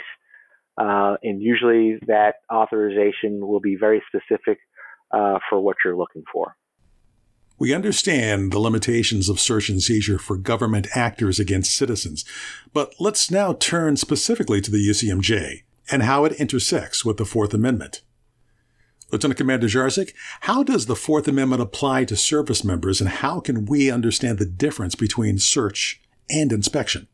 Uh, 0.80 1.16
and 1.24 1.42
usually 1.42 1.98
that 2.08 2.36
authorization 2.54 3.46
will 3.46 3.62
be 3.62 3.76
very 3.78 4.02
specific 4.08 4.60
uh, 5.14 5.40
for 5.50 5.60
what 5.60 5.78
you're 5.84 5.98
looking 5.98 6.24
for. 6.32 6.56
We 7.58 7.74
understand 7.74 8.52
the 8.52 8.60
limitations 8.60 9.30
of 9.30 9.40
search 9.40 9.70
and 9.70 9.82
seizure 9.82 10.20
for 10.20 10.36
government 10.36 10.88
actors 10.94 11.40
against 11.40 11.76
citizens, 11.76 12.26
but 12.74 12.94
let's 13.00 13.32
now 13.32 13.54
turn 13.54 13.96
specifically 13.96 14.60
to 14.60 14.70
the 14.70 14.86
UCMJ 14.86 15.64
and 15.90 16.04
how 16.04 16.26
it 16.26 16.34
intersects 16.34 17.06
with 17.06 17.16
the 17.16 17.26
Fourth 17.26 17.54
Amendment. 17.54 18.02
Lieutenant 19.12 19.38
Commander 19.38 19.68
Jarzyk, 19.68 20.14
how 20.42 20.64
does 20.64 20.88
the 20.88 20.96
Fourth 20.96 21.30
Amendment 21.30 21.62
apply 21.62 22.04
to 22.06 22.18
service 22.18 22.66
members 22.66 23.00
and 23.00 23.10
how 23.10 23.40
can 23.40 23.66
we 23.66 23.90
understand 23.90 24.38
the 24.38 24.46
difference 24.46 24.96
between 24.96 25.38
search 25.38 26.02
and 26.30 26.52
inspection? 26.52 27.08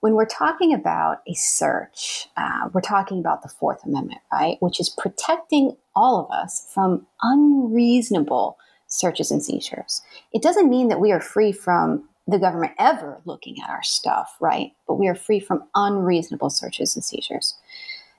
When 0.00 0.14
we're 0.14 0.26
talking 0.26 0.72
about 0.72 1.22
a 1.26 1.34
search, 1.34 2.28
uh, 2.36 2.68
we're 2.72 2.82
talking 2.82 3.18
about 3.18 3.42
the 3.42 3.48
Fourth 3.48 3.84
Amendment, 3.84 4.20
right? 4.32 4.58
Which 4.60 4.78
is 4.78 4.88
protecting 4.90 5.76
all 5.96 6.24
of 6.24 6.30
us 6.30 6.70
from 6.72 7.08
unreasonable 7.20 8.58
searches 8.88 9.30
and 9.30 9.42
seizures. 9.42 10.02
It 10.32 10.42
doesn't 10.42 10.70
mean 10.70 10.88
that 10.88 11.00
we 11.00 11.12
are 11.12 11.20
free 11.20 11.52
from 11.52 12.08
the 12.26 12.38
government 12.38 12.72
ever 12.78 13.20
looking 13.24 13.56
at 13.62 13.70
our 13.70 13.82
stuff, 13.82 14.36
right? 14.40 14.72
But 14.86 14.94
we 14.94 15.08
are 15.08 15.14
free 15.14 15.40
from 15.40 15.64
unreasonable 15.74 16.50
searches 16.50 16.94
and 16.94 17.04
seizures. 17.04 17.54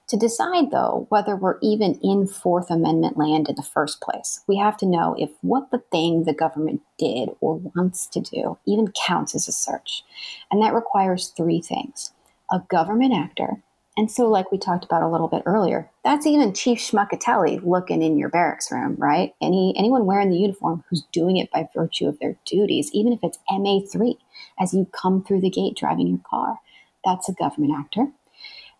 To 0.08 0.18
decide, 0.18 0.72
though, 0.72 1.06
whether 1.10 1.36
we're 1.36 1.60
even 1.62 1.94
in 2.02 2.26
Fourth 2.26 2.72
Amendment 2.72 3.16
land 3.16 3.48
in 3.48 3.56
the 3.56 3.62
first 3.62 4.02
place, 4.02 4.42
we 4.48 4.58
have 4.58 4.76
to 4.78 4.88
know 4.88 5.16
if 5.20 5.30
what 5.42 5.70
the 5.70 5.84
thing 5.92 6.24
the 6.24 6.34
government 6.34 6.82
did 6.98 7.30
or 7.42 7.58
wants 7.76 8.08
to 8.08 8.20
do 8.20 8.58
even 8.66 8.92
counts 8.92 9.36
as 9.36 9.48
a 9.48 9.52
search. 9.52 10.04
And 10.50 10.64
that 10.64 10.74
requires 10.74 11.28
three 11.28 11.62
things 11.62 12.12
a 12.52 12.64
government 12.70 13.14
actor 13.14 13.62
and 14.00 14.10
so, 14.10 14.30
like 14.30 14.50
we 14.50 14.58
talked 14.58 14.86
about 14.86 15.04
a 15.04 15.10
little 15.10 15.28
bit 15.28 15.44
earlier, 15.46 15.92
that's 16.06 16.26
even 16.26 16.54
Chief 16.54 16.80
Schmuckatelli 16.80 17.62
looking 17.66 18.02
in 18.02 18.18
your 18.18 18.30
barracks 18.30 18.72
room, 18.72 18.96
right? 18.98 19.36
Any 19.42 19.74
anyone 19.78 20.06
wearing 20.06 20.30
the 20.30 20.38
uniform 20.38 20.86
who's 20.90 21.04
doing 21.12 21.36
it 21.36 21.52
by 21.52 21.68
virtue 21.76 22.08
of 22.08 22.18
their 22.20 22.38
duties, 22.46 22.90
even 22.94 23.12
if 23.12 23.20
it's 23.24 23.40
MA3, 23.52 24.16
as 24.58 24.74
you 24.74 24.86
come 24.94 25.22
through 25.22 25.42
the 25.42 25.50
gate 25.50 25.76
driving 25.76 26.08
your 26.08 26.22
car, 26.26 26.60
that's 27.04 27.28
a 27.28 27.34
government 27.34 27.74
actor. 27.78 28.08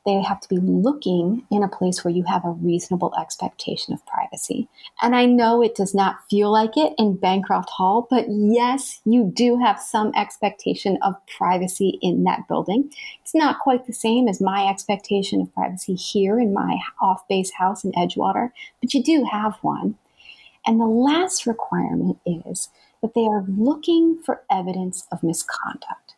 They 0.06 0.22
have 0.22 0.40
to 0.42 0.50
be 0.50 0.58
looking 0.58 1.46
in 1.52 1.62
a 1.62 1.68
place 1.68 2.04
where 2.04 2.14
you 2.14 2.24
have 2.24 2.46
a 2.46 2.52
reasonable 2.52 3.14
expectation 3.20 3.94
of 3.94 4.06
privacy. 4.06 4.68
And 5.02 5.16
I 5.16 5.26
know 5.26 5.62
it 5.62 5.76
does 5.76 5.94
not 5.94 6.18
feel 6.30 6.52
like 6.52 6.78
it 6.78 6.94
in 6.98 7.18
Bancroft 7.18 7.70
Hall, 7.70 8.08
but 8.10 8.26
yes, 8.30 9.02
you 9.06 9.32
do 9.36 9.60
have 9.60 9.80
some 9.80 10.12
expectation 10.16 10.98
of 11.04 11.16
privacy 11.38 12.00
in 12.02 12.24
that 12.24 12.48
building. 12.48 12.92
It's 13.22 13.36
not 13.36 13.60
quite 13.60 13.86
the 13.86 13.94
same 13.94 14.28
as 14.28 14.42
my 14.42 14.68
expectation 14.68 15.42
of 15.42 15.54
privacy 15.54 15.96
here 15.96 16.40
in 16.40 16.54
my 16.54 16.80
off 17.02 17.28
base 17.28 17.52
house 17.52 17.84
in 17.84 17.92
Edgewater, 17.92 18.52
but 18.82 18.94
you 18.94 19.04
do 19.04 19.28
have 19.30 19.58
one. 19.62 19.96
And 20.66 20.80
the 20.80 20.86
last 20.86 21.46
requirement 21.46 22.20
is 22.26 22.70
that 23.02 23.14
they 23.14 23.26
are 23.26 23.46
looking 23.48 24.20
for 24.26 24.44
evidence 24.52 25.08
of 25.12 25.24
misconduct. 25.24 26.09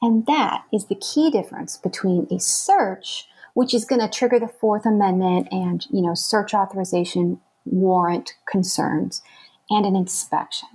And 0.00 0.26
that 0.26 0.64
is 0.72 0.86
the 0.86 0.94
key 0.94 1.30
difference 1.30 1.76
between 1.76 2.26
a 2.30 2.38
search 2.38 3.26
which 3.54 3.74
is 3.74 3.84
going 3.84 4.00
to 4.00 4.08
trigger 4.08 4.38
the 4.38 4.46
Fourth 4.46 4.86
Amendment 4.86 5.48
and 5.50 5.84
you 5.90 6.02
know 6.02 6.14
search 6.14 6.54
authorization 6.54 7.40
warrant 7.70 8.34
concerns, 8.50 9.22
and 9.70 9.84
an 9.86 9.96
inspection. 9.96 10.68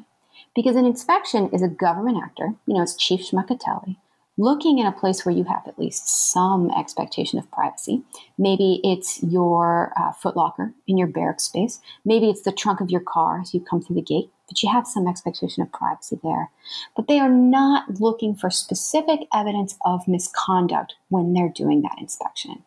Because 0.55 0.75
an 0.75 0.85
inspection 0.85 1.49
is 1.49 1.61
a 1.61 1.67
government 1.67 2.17
actor, 2.23 2.53
you 2.65 2.75
know, 2.75 2.83
it's 2.83 2.95
Chief 2.95 3.21
Schmuckatelli, 3.21 3.97
looking 4.37 4.77
in 4.77 4.85
a 4.85 4.91
place 4.91 5.25
where 5.25 5.35
you 5.35 5.45
have 5.45 5.67
at 5.67 5.79
least 5.79 6.31
some 6.31 6.69
expectation 6.71 7.39
of 7.39 7.49
privacy. 7.51 8.03
Maybe 8.37 8.79
it's 8.83 9.21
your 9.23 9.93
uh, 9.97 10.11
footlocker 10.13 10.73
in 10.87 10.97
your 10.97 11.07
barrack 11.07 11.39
space. 11.39 11.79
Maybe 12.05 12.29
it's 12.29 12.43
the 12.43 12.51
trunk 12.51 12.81
of 12.81 12.91
your 12.91 13.01
car 13.01 13.41
as 13.41 13.53
you 13.53 13.61
come 13.61 13.81
through 13.81 13.95
the 13.95 14.01
gate. 14.01 14.31
But 14.47 14.61
you 14.61 14.69
have 14.69 14.87
some 14.87 15.07
expectation 15.07 15.63
of 15.63 15.71
privacy 15.71 16.19
there. 16.23 16.49
But 16.95 17.07
they 17.07 17.19
are 17.19 17.29
not 17.29 17.99
looking 17.99 18.35
for 18.35 18.49
specific 18.49 19.21
evidence 19.33 19.75
of 19.85 20.07
misconduct 20.07 20.95
when 21.09 21.33
they're 21.33 21.49
doing 21.49 21.81
that 21.81 21.97
inspection. 21.99 22.63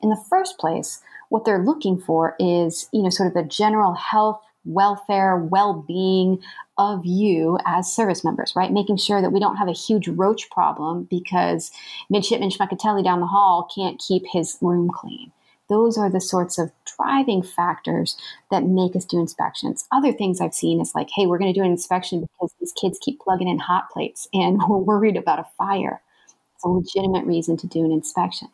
In 0.00 0.10
the 0.10 0.24
first 0.28 0.58
place, 0.58 1.00
what 1.28 1.44
they're 1.44 1.62
looking 1.62 1.98
for 1.98 2.34
is, 2.38 2.88
you 2.92 3.02
know, 3.02 3.10
sort 3.10 3.28
of 3.28 3.34
the 3.34 3.42
general 3.42 3.94
health, 3.94 4.40
welfare, 4.64 5.36
well-being 5.36 6.40
of 6.76 7.04
you 7.04 7.58
as 7.66 7.92
service 7.92 8.24
members, 8.24 8.54
right? 8.56 8.72
Making 8.72 8.96
sure 8.96 9.20
that 9.20 9.32
we 9.32 9.40
don't 9.40 9.56
have 9.56 9.68
a 9.68 9.72
huge 9.72 10.08
roach 10.08 10.50
problem 10.50 11.04
because 11.10 11.70
Midshipman 12.10 12.50
Schmeckatelli 12.50 13.04
down 13.04 13.20
the 13.20 13.26
hall 13.26 13.68
can't 13.74 14.00
keep 14.00 14.24
his 14.30 14.56
room 14.60 14.90
clean. 14.92 15.32
Those 15.68 15.98
are 15.98 16.10
the 16.10 16.20
sorts 16.20 16.58
of 16.58 16.72
driving 17.00 17.42
factors 17.42 18.16
that 18.50 18.64
make 18.64 18.96
us 18.96 19.04
do 19.04 19.18
inspections. 19.18 19.86
Other 19.92 20.12
things 20.12 20.40
I've 20.40 20.54
seen 20.54 20.80
is 20.80 20.94
like, 20.94 21.08
hey, 21.14 21.26
we're 21.26 21.38
going 21.38 21.52
to 21.52 21.58
do 21.58 21.64
an 21.64 21.70
inspection 21.70 22.20
because 22.20 22.52
these 22.60 22.72
kids 22.72 22.98
keep 23.00 23.20
plugging 23.20 23.48
in 23.48 23.58
hot 23.58 23.90
plates 23.90 24.28
and 24.32 24.60
we're 24.68 24.78
worried 24.78 25.16
about 25.16 25.38
a 25.38 25.46
fire. 25.56 26.00
It's 26.54 26.64
a 26.64 26.68
legitimate 26.68 27.26
reason 27.26 27.56
to 27.58 27.66
do 27.66 27.84
an 27.84 27.92
inspection. 27.92 28.48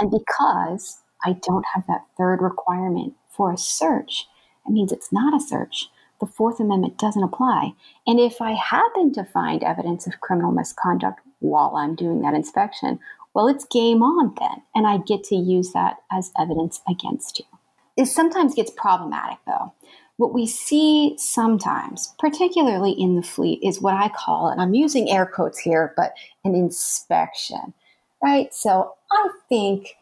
And 0.00 0.10
because 0.10 1.00
I 1.24 1.34
don't 1.42 1.64
have 1.74 1.86
that 1.86 2.06
third 2.16 2.40
requirement 2.40 3.14
for 3.28 3.52
a 3.52 3.58
search, 3.58 4.26
it 4.66 4.72
means 4.72 4.92
it's 4.92 5.12
not 5.12 5.34
a 5.34 5.44
search. 5.44 5.88
The 6.20 6.26
Fourth 6.26 6.60
Amendment 6.60 6.98
doesn't 6.98 7.22
apply. 7.22 7.74
And 8.06 8.18
if 8.18 8.40
I 8.40 8.52
happen 8.52 9.12
to 9.12 9.24
find 9.24 9.62
evidence 9.62 10.06
of 10.06 10.20
criminal 10.20 10.50
misconduct 10.50 11.20
while 11.40 11.76
I'm 11.76 11.94
doing 11.94 12.22
that 12.22 12.34
inspection, 12.34 12.98
well, 13.34 13.48
it's 13.48 13.66
game 13.66 14.02
on 14.02 14.34
then, 14.40 14.62
and 14.74 14.86
I 14.86 14.96
get 14.96 15.22
to 15.24 15.36
use 15.36 15.72
that 15.72 15.96
as 16.10 16.32
evidence 16.38 16.80
against 16.88 17.38
you. 17.38 17.44
It 17.96 18.06
sometimes 18.06 18.54
gets 18.54 18.70
problematic 18.70 19.38
though. 19.46 19.72
What 20.18 20.32
we 20.32 20.46
see 20.46 21.14
sometimes, 21.18 22.14
particularly 22.18 22.92
in 22.92 23.16
the 23.16 23.22
fleet, 23.22 23.60
is 23.62 23.82
what 23.82 23.94
I 23.94 24.08
call, 24.08 24.48
and 24.48 24.60
I'm 24.60 24.74
using 24.74 25.10
air 25.10 25.26
quotes 25.26 25.58
here, 25.58 25.92
but 25.94 26.14
an 26.44 26.54
inspection, 26.54 27.74
right? 28.22 28.52
So 28.54 28.94
I 29.12 29.28
think 29.50 29.94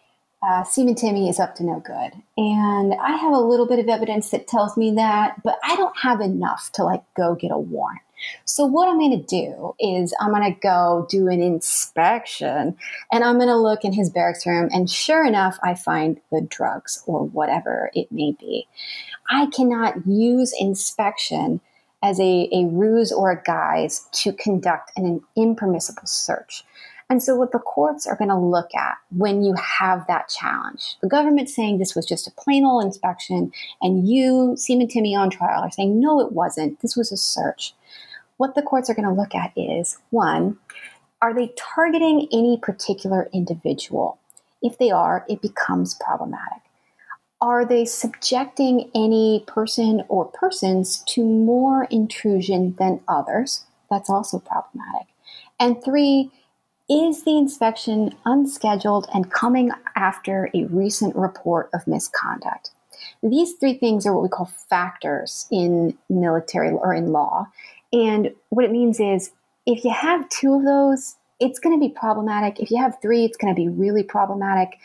uh, 0.47 0.63
Seaman 0.63 0.95
Timmy 0.95 1.29
is 1.29 1.41
up 1.41 1.55
to 1.57 1.65
no 1.65 1.81
good. 1.81 2.13
And 2.37 2.95
I 2.95 3.17
have 3.17 3.33
a 3.33 3.41
little 3.41 3.67
bit 3.67 3.79
of 3.79 3.89
evidence 3.89 4.31
that 4.31 4.47
tells 4.47 4.77
me 4.77 4.95
that, 4.95 5.43
but 5.43 5.59
I 5.65 5.75
don't 5.77 5.97
have 6.03 6.21
enough 6.21 6.71
to 6.75 6.85
like 6.85 7.03
go 7.17 7.35
get 7.35 7.51
a 7.51 7.59
warrant. 7.59 8.01
So 8.45 8.65
what 8.65 8.89
I'm 8.89 8.99
going 8.99 9.19
to 9.19 9.27
do 9.27 9.75
is 9.79 10.15
I'm 10.21 10.31
going 10.31 10.53
to 10.53 10.61
go 10.61 11.07
do 11.11 11.29
an 11.29 11.41
inspection 11.41 12.77
and 13.13 13.25
I'm 13.25 13.37
going 13.37 13.49
to 13.49 13.57
look 13.57 13.85
in 13.85 13.93
his 13.93 14.11
barracks 14.11 14.47
room 14.47 14.69
and 14.73 14.89
sure 14.89 15.27
enough 15.27 15.59
I 15.63 15.75
find 15.75 16.21
the 16.31 16.41
drugs 16.41 17.03
or 17.07 17.27
whatever 17.27 17.91
it 17.95 18.11
may 18.11 18.33
be. 18.33 18.67
I 19.31 19.47
cannot 19.47 20.07
use 20.07 20.55
inspection 20.59 21.61
as 22.03 22.21
a, 22.21 22.49
a 22.53 22.67
ruse 22.67 23.11
or 23.11 23.31
a 23.31 23.43
guise 23.43 24.07
to 24.13 24.33
conduct 24.33 24.93
an 24.97 25.23
impermissible 25.37 26.07
search. 26.07 26.63
And 27.11 27.23
so, 27.23 27.37
what 27.37 27.53
the 27.53 27.59
courts 27.59 28.07
are 28.07 28.17
going 28.17 28.31
to 28.31 28.37
look 28.37 28.75
at 28.75 28.97
when 29.15 29.43
you 29.43 29.55
have 29.55 30.07
that 30.07 30.29
challenge, 30.29 30.97
the 31.03 31.09
government 31.09 31.51
saying 31.51 31.79
this 31.79 31.95
was 31.95 32.07
just 32.07 32.27
a 32.27 32.31
plain 32.31 32.65
old 32.65 32.85
inspection, 32.85 33.53
and 33.83 34.09
you, 34.09 34.57
Seaman 34.57 34.89
Timmy 34.89 35.15
on 35.15 35.29
trial, 35.29 35.63
are 35.63 35.71
saying, 35.71 36.01
no, 36.01 36.21
it 36.21 36.33
wasn't. 36.33 36.81
This 36.81 36.97
was 36.97 37.13
a 37.13 37.17
search 37.17 37.75
what 38.37 38.55
the 38.55 38.63
courts 38.63 38.91
are 38.91 38.95
going 38.95 39.09
to 39.09 39.15
look 39.15 39.35
at 39.35 39.53
is 39.57 39.99
one, 40.11 40.59
are 41.23 41.35
they 41.35 41.53
targeting 41.57 42.29
any 42.33 42.59
particular 42.61 43.29
individual? 43.33 44.19
If 44.63 44.79
they 44.79 44.91
are, 44.91 45.25
it 45.29 45.41
becomes 45.41 45.95
problematic. 45.95 46.63
Are 47.41 47.65
they 47.65 47.85
subjecting 47.85 48.91
any 48.95 49.45
person 49.47 50.05
or 50.09 50.25
persons 50.25 51.03
to 51.09 51.25
more 51.25 51.85
intrusion 51.85 52.75
than 52.79 53.01
others? 53.07 53.67
That's 53.91 54.09
also 54.09 54.39
problematic. 54.39 55.09
And 55.61 55.83
three, 55.85 56.31
is 56.89 57.25
the 57.25 57.39
inspection 57.39 58.15
unscheduled 58.27 59.07
and 59.15 59.31
coming 59.31 59.71
after 59.97 60.51
a 60.55 60.65
recent 60.65 61.17
report 61.17 61.71
of 61.73 61.87
misconduct? 61.87 62.71
These 63.23 63.55
three 63.55 63.75
things 63.75 64.07
are 64.07 64.13
what 64.13 64.23
we 64.23 64.29
call 64.29 64.47
factors 64.47 65.47
in 65.51 65.97
military 66.11 66.71
or 66.71 66.93
in 66.93 67.13
law. 67.13 67.47
And 67.95 68.35
what 68.49 68.65
it 68.65 68.73
means 68.73 68.99
is 68.99 69.31
if 69.67 69.85
you 69.85 69.93
have 69.93 70.29
two 70.29 70.55
of 70.55 70.65
those, 70.65 71.15
it's 71.39 71.61
going 71.61 71.79
to 71.79 71.81
be 71.81 71.93
problematic. 71.93 72.59
If 72.59 72.71
you 72.71 72.79
have 72.79 72.99
three, 73.01 73.25
it's 73.25 73.37
going 73.37 73.55
to 73.55 73.59
be 73.61 73.69
really 73.69 74.03
problematic. 74.03 74.79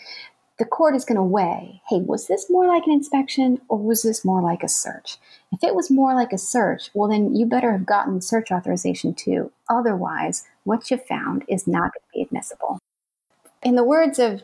The 0.60 0.66
court 0.66 0.96
is 0.96 1.06
going 1.06 1.16
to 1.16 1.24
weigh 1.24 1.82
hey, 1.90 2.02
was 2.02 2.28
this 2.28 2.50
more 2.50 2.68
like 2.68 2.86
an 2.86 2.92
inspection 2.92 3.62
or 3.68 3.80
was 3.80 4.04
this 4.04 4.24
more 4.24 4.42
like 4.42 4.62
a 4.62 4.68
search? 4.68 5.18
If 5.52 5.64
it 5.64 5.74
was 5.74 5.90
more 5.90 6.14
like 6.14 6.32
a 6.32 6.38
search, 6.38 6.92
well, 6.94 7.10
then 7.10 7.36
you 7.36 7.48
better 7.48 7.72
have 7.72 7.86
gotten 7.86 8.22
search 8.22 8.52
authorization 8.52 9.16
too. 9.16 9.52
Otherwise, 9.70 10.44
what 10.66 10.92
you 10.92 10.98
found 10.98 11.46
is 11.48 11.66
not 11.66 11.94
going 11.94 12.04
to 12.04 12.14
be 12.14 12.22
admissible. 12.22 12.78
In 13.64 13.76
the 13.76 13.84
words 13.84 14.20
of 14.20 14.44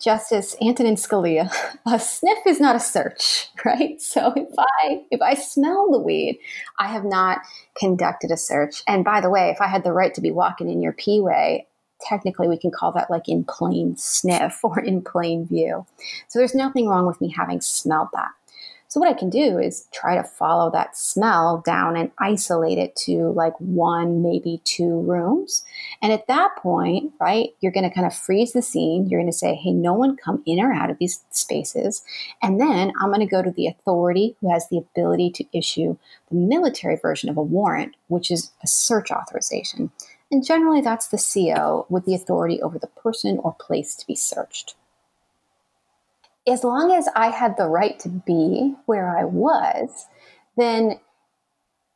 Justice 0.00 0.56
Antonin 0.60 0.96
Scalia, 0.96 1.52
a 1.86 1.98
sniff 1.98 2.38
is 2.46 2.60
not 2.60 2.76
a 2.76 2.80
search, 2.80 3.48
right? 3.64 4.00
So 4.00 4.32
if 4.34 4.48
I 4.58 5.02
if 5.10 5.20
I 5.20 5.34
smell 5.34 5.90
the 5.90 5.98
weed, 5.98 6.38
I 6.78 6.88
have 6.88 7.04
not 7.04 7.40
conducted 7.78 8.30
a 8.30 8.36
search. 8.36 8.82
And 8.86 9.04
by 9.04 9.20
the 9.20 9.30
way, 9.30 9.50
if 9.50 9.60
I 9.60 9.68
had 9.68 9.84
the 9.84 9.92
right 9.92 10.14
to 10.14 10.20
be 10.20 10.30
walking 10.30 10.70
in 10.70 10.82
your 10.82 10.92
p-way, 10.92 11.66
technically 12.00 12.48
we 12.48 12.58
can 12.58 12.70
call 12.70 12.92
that 12.92 13.10
like 13.10 13.28
in 13.28 13.44
plain 13.44 13.96
sniff 13.96 14.60
or 14.62 14.80
in 14.80 15.02
plain 15.02 15.46
view. 15.46 15.86
So 16.28 16.38
there's 16.38 16.54
nothing 16.54 16.88
wrong 16.88 17.06
with 17.06 17.20
me 17.20 17.30
having 17.30 17.60
smelled 17.60 18.08
that. 18.14 18.30
So 18.94 19.00
what 19.00 19.10
I 19.10 19.18
can 19.18 19.28
do 19.28 19.58
is 19.58 19.88
try 19.92 20.14
to 20.14 20.22
follow 20.22 20.70
that 20.70 20.96
smell 20.96 21.64
down 21.66 21.96
and 21.96 22.12
isolate 22.20 22.78
it 22.78 22.94
to 23.06 23.32
like 23.32 23.54
one, 23.58 24.22
maybe 24.22 24.60
two 24.62 25.00
rooms. 25.00 25.64
And 26.00 26.12
at 26.12 26.28
that 26.28 26.54
point, 26.58 27.12
right, 27.18 27.48
you're 27.58 27.72
going 27.72 27.90
to 27.90 27.92
kind 27.92 28.06
of 28.06 28.14
freeze 28.14 28.52
the 28.52 28.62
scene. 28.62 29.08
You're 29.08 29.20
going 29.20 29.32
to 29.32 29.36
say, 29.36 29.56
hey, 29.56 29.72
no 29.72 29.94
one 29.94 30.16
come 30.16 30.44
in 30.46 30.60
or 30.60 30.72
out 30.72 30.90
of 30.90 30.98
these 30.98 31.24
spaces. 31.30 32.04
And 32.40 32.60
then 32.60 32.92
I'm 33.00 33.08
going 33.08 33.18
to 33.18 33.26
go 33.26 33.42
to 33.42 33.50
the 33.50 33.66
authority 33.66 34.36
who 34.40 34.52
has 34.52 34.68
the 34.68 34.78
ability 34.78 35.30
to 35.30 35.44
issue 35.52 35.96
the 36.30 36.36
military 36.36 36.94
version 36.94 37.28
of 37.28 37.36
a 37.36 37.42
warrant, 37.42 37.96
which 38.06 38.30
is 38.30 38.52
a 38.62 38.68
search 38.68 39.10
authorization. 39.10 39.90
And 40.30 40.46
generally, 40.46 40.82
that's 40.82 41.08
the 41.08 41.18
CO 41.18 41.86
with 41.88 42.04
the 42.04 42.14
authority 42.14 42.62
over 42.62 42.78
the 42.78 42.86
person 42.86 43.40
or 43.42 43.56
place 43.58 43.96
to 43.96 44.06
be 44.06 44.14
searched 44.14 44.76
as 46.46 46.64
long 46.64 46.92
as 46.92 47.08
I 47.16 47.28
had 47.28 47.56
the 47.56 47.68
right 47.68 47.98
to 48.00 48.08
be 48.08 48.74
where 48.86 49.16
I 49.16 49.24
was, 49.24 50.06
then 50.56 51.00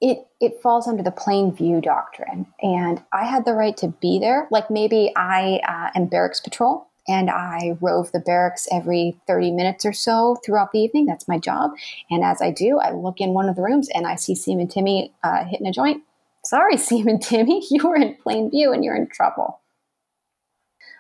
it 0.00 0.26
it 0.40 0.62
falls 0.62 0.86
under 0.86 1.02
the 1.02 1.10
plain 1.10 1.54
view 1.54 1.80
doctrine, 1.80 2.46
and 2.62 3.02
I 3.12 3.24
had 3.24 3.44
the 3.44 3.54
right 3.54 3.76
to 3.78 3.88
be 3.88 4.18
there. 4.18 4.46
Like 4.50 4.70
maybe 4.70 5.12
I 5.16 5.60
uh, 5.66 5.98
am 5.98 6.06
barracks 6.06 6.40
patrol, 6.40 6.88
and 7.08 7.30
I 7.30 7.76
rove 7.80 8.12
the 8.12 8.20
barracks 8.20 8.68
every 8.70 9.18
30 9.26 9.50
minutes 9.52 9.84
or 9.84 9.92
so 9.92 10.36
throughout 10.44 10.72
the 10.72 10.78
evening. 10.78 11.06
That's 11.06 11.26
my 11.26 11.38
job. 11.38 11.72
And 12.10 12.22
as 12.22 12.42
I 12.42 12.50
do, 12.50 12.78
I 12.78 12.92
look 12.92 13.20
in 13.20 13.30
one 13.30 13.48
of 13.48 13.56
the 13.56 13.62
rooms 13.62 13.88
and 13.94 14.06
I 14.06 14.16
see 14.16 14.34
Seaman 14.34 14.68
Timmy 14.68 15.12
uh, 15.24 15.44
hitting 15.44 15.66
a 15.66 15.72
joint. 15.72 16.02
Sorry, 16.44 16.76
Seaman 16.78 17.18
Timmy, 17.18 17.64
you 17.70 17.88
were 17.88 17.96
in 17.96 18.14
plain 18.16 18.50
view 18.50 18.72
and 18.72 18.84
you're 18.84 18.94
in 18.94 19.08
trouble. 19.08 19.60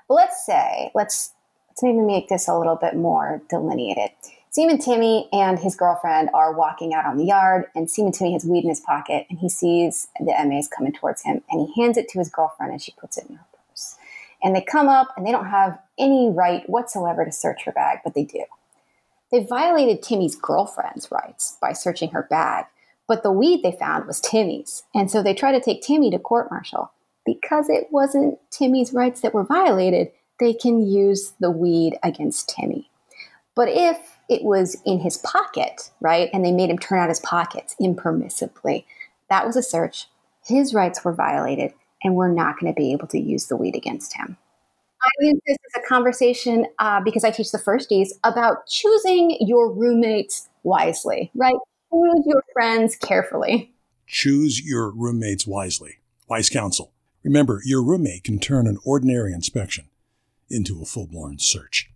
Let's 0.08 0.46
say, 0.46 0.90
let's 0.94 1.34
to 1.78 1.86
maybe 1.86 1.98
make 1.98 2.28
this 2.28 2.48
a 2.48 2.56
little 2.56 2.76
bit 2.76 2.96
more 2.96 3.40
delineated. 3.48 4.10
Seaman 4.50 4.78
Timmy 4.78 5.28
and 5.32 5.58
his 5.58 5.76
girlfriend 5.76 6.30
are 6.32 6.52
walking 6.52 6.94
out 6.94 7.04
on 7.04 7.16
the 7.16 7.24
yard, 7.24 7.66
and 7.74 7.90
Seaman 7.90 8.12
Timmy 8.12 8.32
has 8.32 8.44
weed 8.44 8.64
in 8.64 8.70
his 8.70 8.80
pocket, 8.80 9.26
and 9.28 9.38
he 9.38 9.48
sees 9.48 10.08
the 10.18 10.34
MAs 10.46 10.68
coming 10.68 10.92
towards 10.92 11.22
him, 11.22 11.42
and 11.50 11.68
he 11.68 11.80
hands 11.80 11.96
it 11.96 12.08
to 12.08 12.18
his 12.18 12.30
girlfriend, 12.30 12.72
and 12.72 12.82
she 12.82 12.92
puts 12.92 13.18
it 13.18 13.26
in 13.28 13.36
her 13.36 13.44
purse. 13.52 13.96
And 14.42 14.56
they 14.56 14.62
come 14.62 14.88
up, 14.88 15.08
and 15.16 15.26
they 15.26 15.32
don't 15.32 15.50
have 15.50 15.78
any 15.98 16.30
right 16.30 16.68
whatsoever 16.68 17.24
to 17.24 17.32
search 17.32 17.64
her 17.64 17.72
bag, 17.72 17.98
but 18.02 18.14
they 18.14 18.24
do. 18.24 18.44
They 19.30 19.44
violated 19.44 20.02
Timmy's 20.02 20.34
girlfriend's 20.34 21.10
rights 21.12 21.58
by 21.60 21.72
searching 21.72 22.10
her 22.10 22.22
bag, 22.22 22.64
but 23.06 23.22
the 23.22 23.32
weed 23.32 23.62
they 23.62 23.72
found 23.72 24.06
was 24.06 24.20
Timmy's, 24.20 24.82
and 24.94 25.10
so 25.10 25.22
they 25.22 25.34
try 25.34 25.52
to 25.52 25.60
take 25.60 25.82
Timmy 25.82 26.10
to 26.10 26.18
court 26.18 26.50
martial. 26.50 26.90
Because 27.26 27.68
it 27.68 27.88
wasn't 27.90 28.38
Timmy's 28.50 28.94
rights 28.94 29.20
that 29.20 29.34
were 29.34 29.44
violated, 29.44 30.10
they 30.38 30.54
can 30.54 30.86
use 30.86 31.32
the 31.40 31.50
weed 31.50 31.98
against 32.02 32.48
Timmy. 32.48 32.90
But 33.54 33.68
if 33.68 34.18
it 34.28 34.44
was 34.44 34.80
in 34.86 35.00
his 35.00 35.16
pocket, 35.18 35.90
right, 36.00 36.30
and 36.32 36.44
they 36.44 36.52
made 36.52 36.70
him 36.70 36.78
turn 36.78 37.00
out 37.00 37.08
his 37.08 37.20
pockets 37.20 37.74
impermissibly, 37.80 38.84
that 39.30 39.46
was 39.46 39.56
a 39.56 39.62
search. 39.62 40.06
His 40.46 40.72
rights 40.72 41.04
were 41.04 41.12
violated, 41.12 41.72
and 42.02 42.14
we're 42.14 42.32
not 42.32 42.58
going 42.58 42.72
to 42.72 42.76
be 42.76 42.92
able 42.92 43.08
to 43.08 43.18
use 43.18 43.46
the 43.46 43.56
weed 43.56 43.74
against 43.74 44.16
him. 44.16 44.36
I 45.02 45.08
use 45.20 45.40
this 45.46 45.56
as 45.74 45.82
a 45.82 45.88
conversation 45.88 46.66
uh, 46.78 47.00
because 47.00 47.24
I 47.24 47.30
teach 47.30 47.52
the 47.52 47.58
firsties 47.58 48.10
about 48.24 48.66
choosing 48.66 49.36
your 49.40 49.72
roommates 49.72 50.48
wisely, 50.62 51.30
right? 51.34 51.56
Choose 51.92 52.24
your 52.26 52.42
friends 52.52 52.96
carefully. 52.96 53.72
Choose 54.06 54.64
your 54.64 54.90
roommates 54.90 55.46
wisely. 55.46 55.98
Wise 56.28 56.48
counsel. 56.48 56.92
Remember, 57.22 57.60
your 57.64 57.82
roommate 57.82 58.24
can 58.24 58.38
turn 58.38 58.66
an 58.66 58.78
ordinary 58.84 59.32
inspection 59.32 59.88
into 60.50 60.80
a 60.82 60.84
full 60.84 61.06
blown 61.06 61.38
search. 61.38 61.90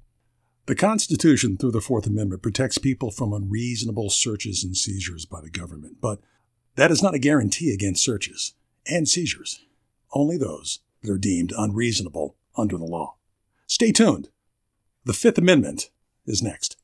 The 0.67 0.75
Constitution, 0.75 1.57
through 1.57 1.73
the 1.73 1.81
Fourth 1.81 2.07
Amendment, 2.07 2.43
protects 2.43 2.79
people 2.79 3.11
from 3.11 3.33
unreasonable 3.33 4.11
searches 4.11 4.63
and 4.63 4.77
seizures 4.77 5.25
by 5.25 5.41
the 5.41 5.51
government, 5.51 5.97
but 6.01 6.21
That 6.77 6.91
is 6.91 7.03
not 7.03 7.15
a 7.15 7.19
guarantee 7.19 7.73
against 7.73 8.03
searches 8.03 8.55
and 8.87 9.07
seizures, 9.07 9.61
only 10.13 10.39
those 10.39 10.81
that 11.03 11.11
are 11.11 11.19
deemed 11.19 11.53
unreasonable 11.57 12.37
under 12.57 12.79
the 12.79 12.85
law. 12.85 13.17
Stay 13.67 13.93
tuned. 13.93 14.31
The 15.05 15.13
Fifth 15.13 15.37
Amendment 15.37 15.91
is 16.27 16.43
next. 16.43 16.77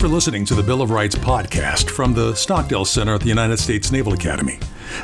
For 0.00 0.08
listening 0.08 0.46
to 0.46 0.54
the 0.54 0.62
Bill 0.62 0.80
of 0.80 0.90
Rights 0.90 1.14
podcast 1.14 1.90
from 1.90 2.14
the 2.14 2.34
Stockdale 2.34 2.86
Center 2.86 3.16
at 3.16 3.20
the 3.20 3.28
United 3.28 3.58
States 3.58 3.92
Naval 3.92 4.14
Academy. 4.14 4.58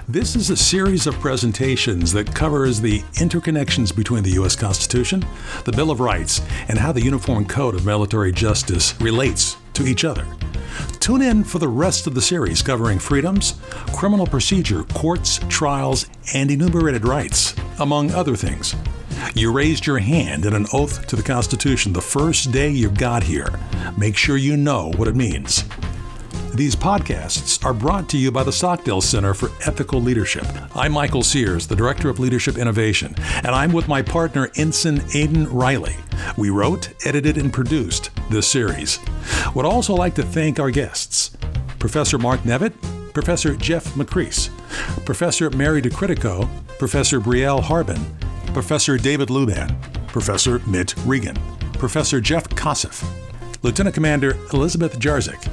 This 0.09 0.35
is 0.35 0.49
a 0.49 0.57
series 0.57 1.07
of 1.07 1.13
presentations 1.21 2.15
that 2.15 2.35
covers 2.35 2.81
the 2.81 3.01
interconnections 3.17 3.95
between 3.95 4.23
the 4.23 4.31
U.S. 4.31 4.57
Constitution, 4.57 5.23
the 5.67 5.73
Bill 5.73 5.91
of 5.91 6.01
Rights, 6.01 6.41
and 6.69 6.79
how 6.79 6.93
the 6.93 7.05
Uniform 7.05 7.45
Code 7.45 7.75
of 7.75 7.85
Military 7.85 8.33
Justice 8.33 8.99
relates 8.99 9.59
to 9.75 9.87
each 9.87 10.07
other. 10.07 10.27
Tune 10.99 11.21
in 11.21 11.45
for 11.45 11.59
the 11.59 11.69
rest 11.69 12.07
of 12.07 12.15
the 12.15 12.23
series 12.23 12.63
covering 12.63 12.99
freedoms, 12.99 13.61
criminal 13.95 14.27
procedure, 14.27 14.85
courts, 14.95 15.41
trials, 15.51 16.07
and 16.33 16.51
enumerated 16.51 17.05
rights, 17.05 17.55
among 17.81 18.13
other 18.13 18.35
things. 18.35 18.75
You 19.35 19.53
raised 19.53 19.87
your 19.87 19.99
hand 19.99 20.47
in 20.47 20.55
an 20.55 20.67
oath 20.73 21.07
to 21.09 21.17
the 21.17 21.23
Constitution 21.23 21.93
the 21.93 22.01
first 22.01 22.53
day 22.53 22.71
you 22.71 22.91
got 22.91 23.23
here. 23.23 23.49
Make 23.99 24.17
sure 24.17 24.37
you 24.37 24.57
know 24.57 24.93
what 24.97 25.09
it 25.09 25.17
means. 25.17 25.65
These 26.55 26.75
podcasts 26.75 27.63
are 27.67 27.75
brought 27.75 28.09
to 28.11 28.17
you 28.17 28.31
by 28.31 28.43
the 28.43 28.53
Stockdale 28.53 29.03
Center 29.03 29.35
for 29.35 29.51
Ethical 29.67 30.01
Leadership. 30.01 30.47
I'm 30.75 30.93
Michael 30.93 31.23
Sears, 31.23 31.67
the 31.67 31.77
Director 31.77 32.09
of 32.09 32.19
Leadership 32.19 32.57
Innovation, 32.57 33.15
and 33.19 33.49
I'm 33.49 33.73
with 33.73 33.89
my 33.89 34.01
partner, 34.01 34.51
Ensign 34.57 35.03
Aidan 35.15 35.53
Riley. 35.53 35.97
We 36.39 36.49
wrote, 36.49 36.95
edited, 37.05 37.37
and 37.37 37.53
produced 37.53 38.11
this 38.31 38.49
series. 38.49 38.99
Would 39.55 39.67
also 39.67 39.95
like 39.95 40.15
to 40.15 40.23
thank 40.23 40.59
our 40.59 40.71
guests 40.71 41.37
Professor 41.79 42.17
Mark 42.17 42.41
Nevitt, 42.41 42.73
Professor 43.13 43.55
Jeff 43.55 43.85
McCrease, 43.95 44.49
Professor 45.05 45.51
Mary 45.51 45.83
DeCritico, 45.83 46.49
Professor 46.79 47.21
Brielle 47.21 47.63
Harbin, 47.63 48.01
Professor 48.57 48.97
David 48.97 49.29
Luban, 49.29 49.69
Professor 50.07 50.61
Mitt 50.61 50.95
Regan, 51.05 51.37
Professor 51.75 52.23
Jeff 52.23 52.49
Kosseff, 52.49 53.07
Lieutenant 53.63 53.95
Commander 53.95 54.39
Elizabeth 54.55 54.99
Jarzik, 54.99 55.47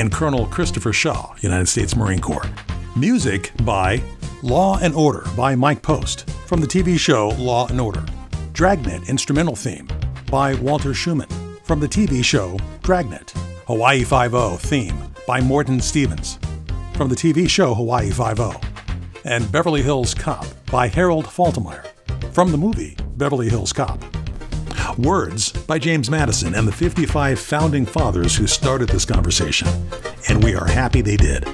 and 0.00 0.10
Colonel 0.10 0.44
Christopher 0.46 0.92
Shaw, 0.92 1.36
United 1.40 1.68
States 1.68 1.94
Marine 1.94 2.18
Corps. 2.18 2.50
Music 2.96 3.52
by 3.62 4.02
Law 4.42 4.76
and 4.80 4.92
Order 4.96 5.24
by 5.36 5.54
Mike 5.54 5.82
Post 5.82 6.28
from 6.48 6.60
the 6.60 6.66
TV 6.66 6.98
show 6.98 7.28
Law 7.38 7.68
and 7.68 7.80
Order. 7.80 8.04
Dragnet 8.54 9.08
instrumental 9.08 9.54
theme 9.54 9.86
by 10.28 10.54
Walter 10.54 10.94
Schumann 10.94 11.28
from 11.62 11.78
the 11.78 11.86
TV 11.86 12.24
show 12.24 12.58
Dragnet. 12.82 13.30
Hawaii 13.68 14.02
Five-O 14.02 14.56
theme 14.56 14.96
by 15.28 15.40
Morton 15.40 15.80
Stevens 15.80 16.40
from 16.94 17.08
the 17.08 17.14
TV 17.14 17.48
show 17.48 17.72
Hawaii 17.72 18.10
Five-O. 18.10 18.60
And 19.24 19.50
Beverly 19.52 19.82
Hills 19.82 20.12
Cop 20.12 20.44
by 20.72 20.88
Harold 20.88 21.26
Faltermeyer 21.26 21.84
from 22.38 22.52
the 22.52 22.56
movie 22.56 22.94
Beverly 23.16 23.48
Hills 23.48 23.72
Cop. 23.72 24.00
Words 24.96 25.50
by 25.50 25.76
James 25.76 26.08
Madison 26.08 26.54
and 26.54 26.68
the 26.68 26.72
55 26.72 27.36
founding 27.36 27.84
fathers 27.84 28.36
who 28.36 28.46
started 28.46 28.88
this 28.90 29.04
conversation. 29.04 29.66
And 30.28 30.44
we 30.44 30.54
are 30.54 30.68
happy 30.68 31.00
they 31.00 31.16
did. 31.16 31.48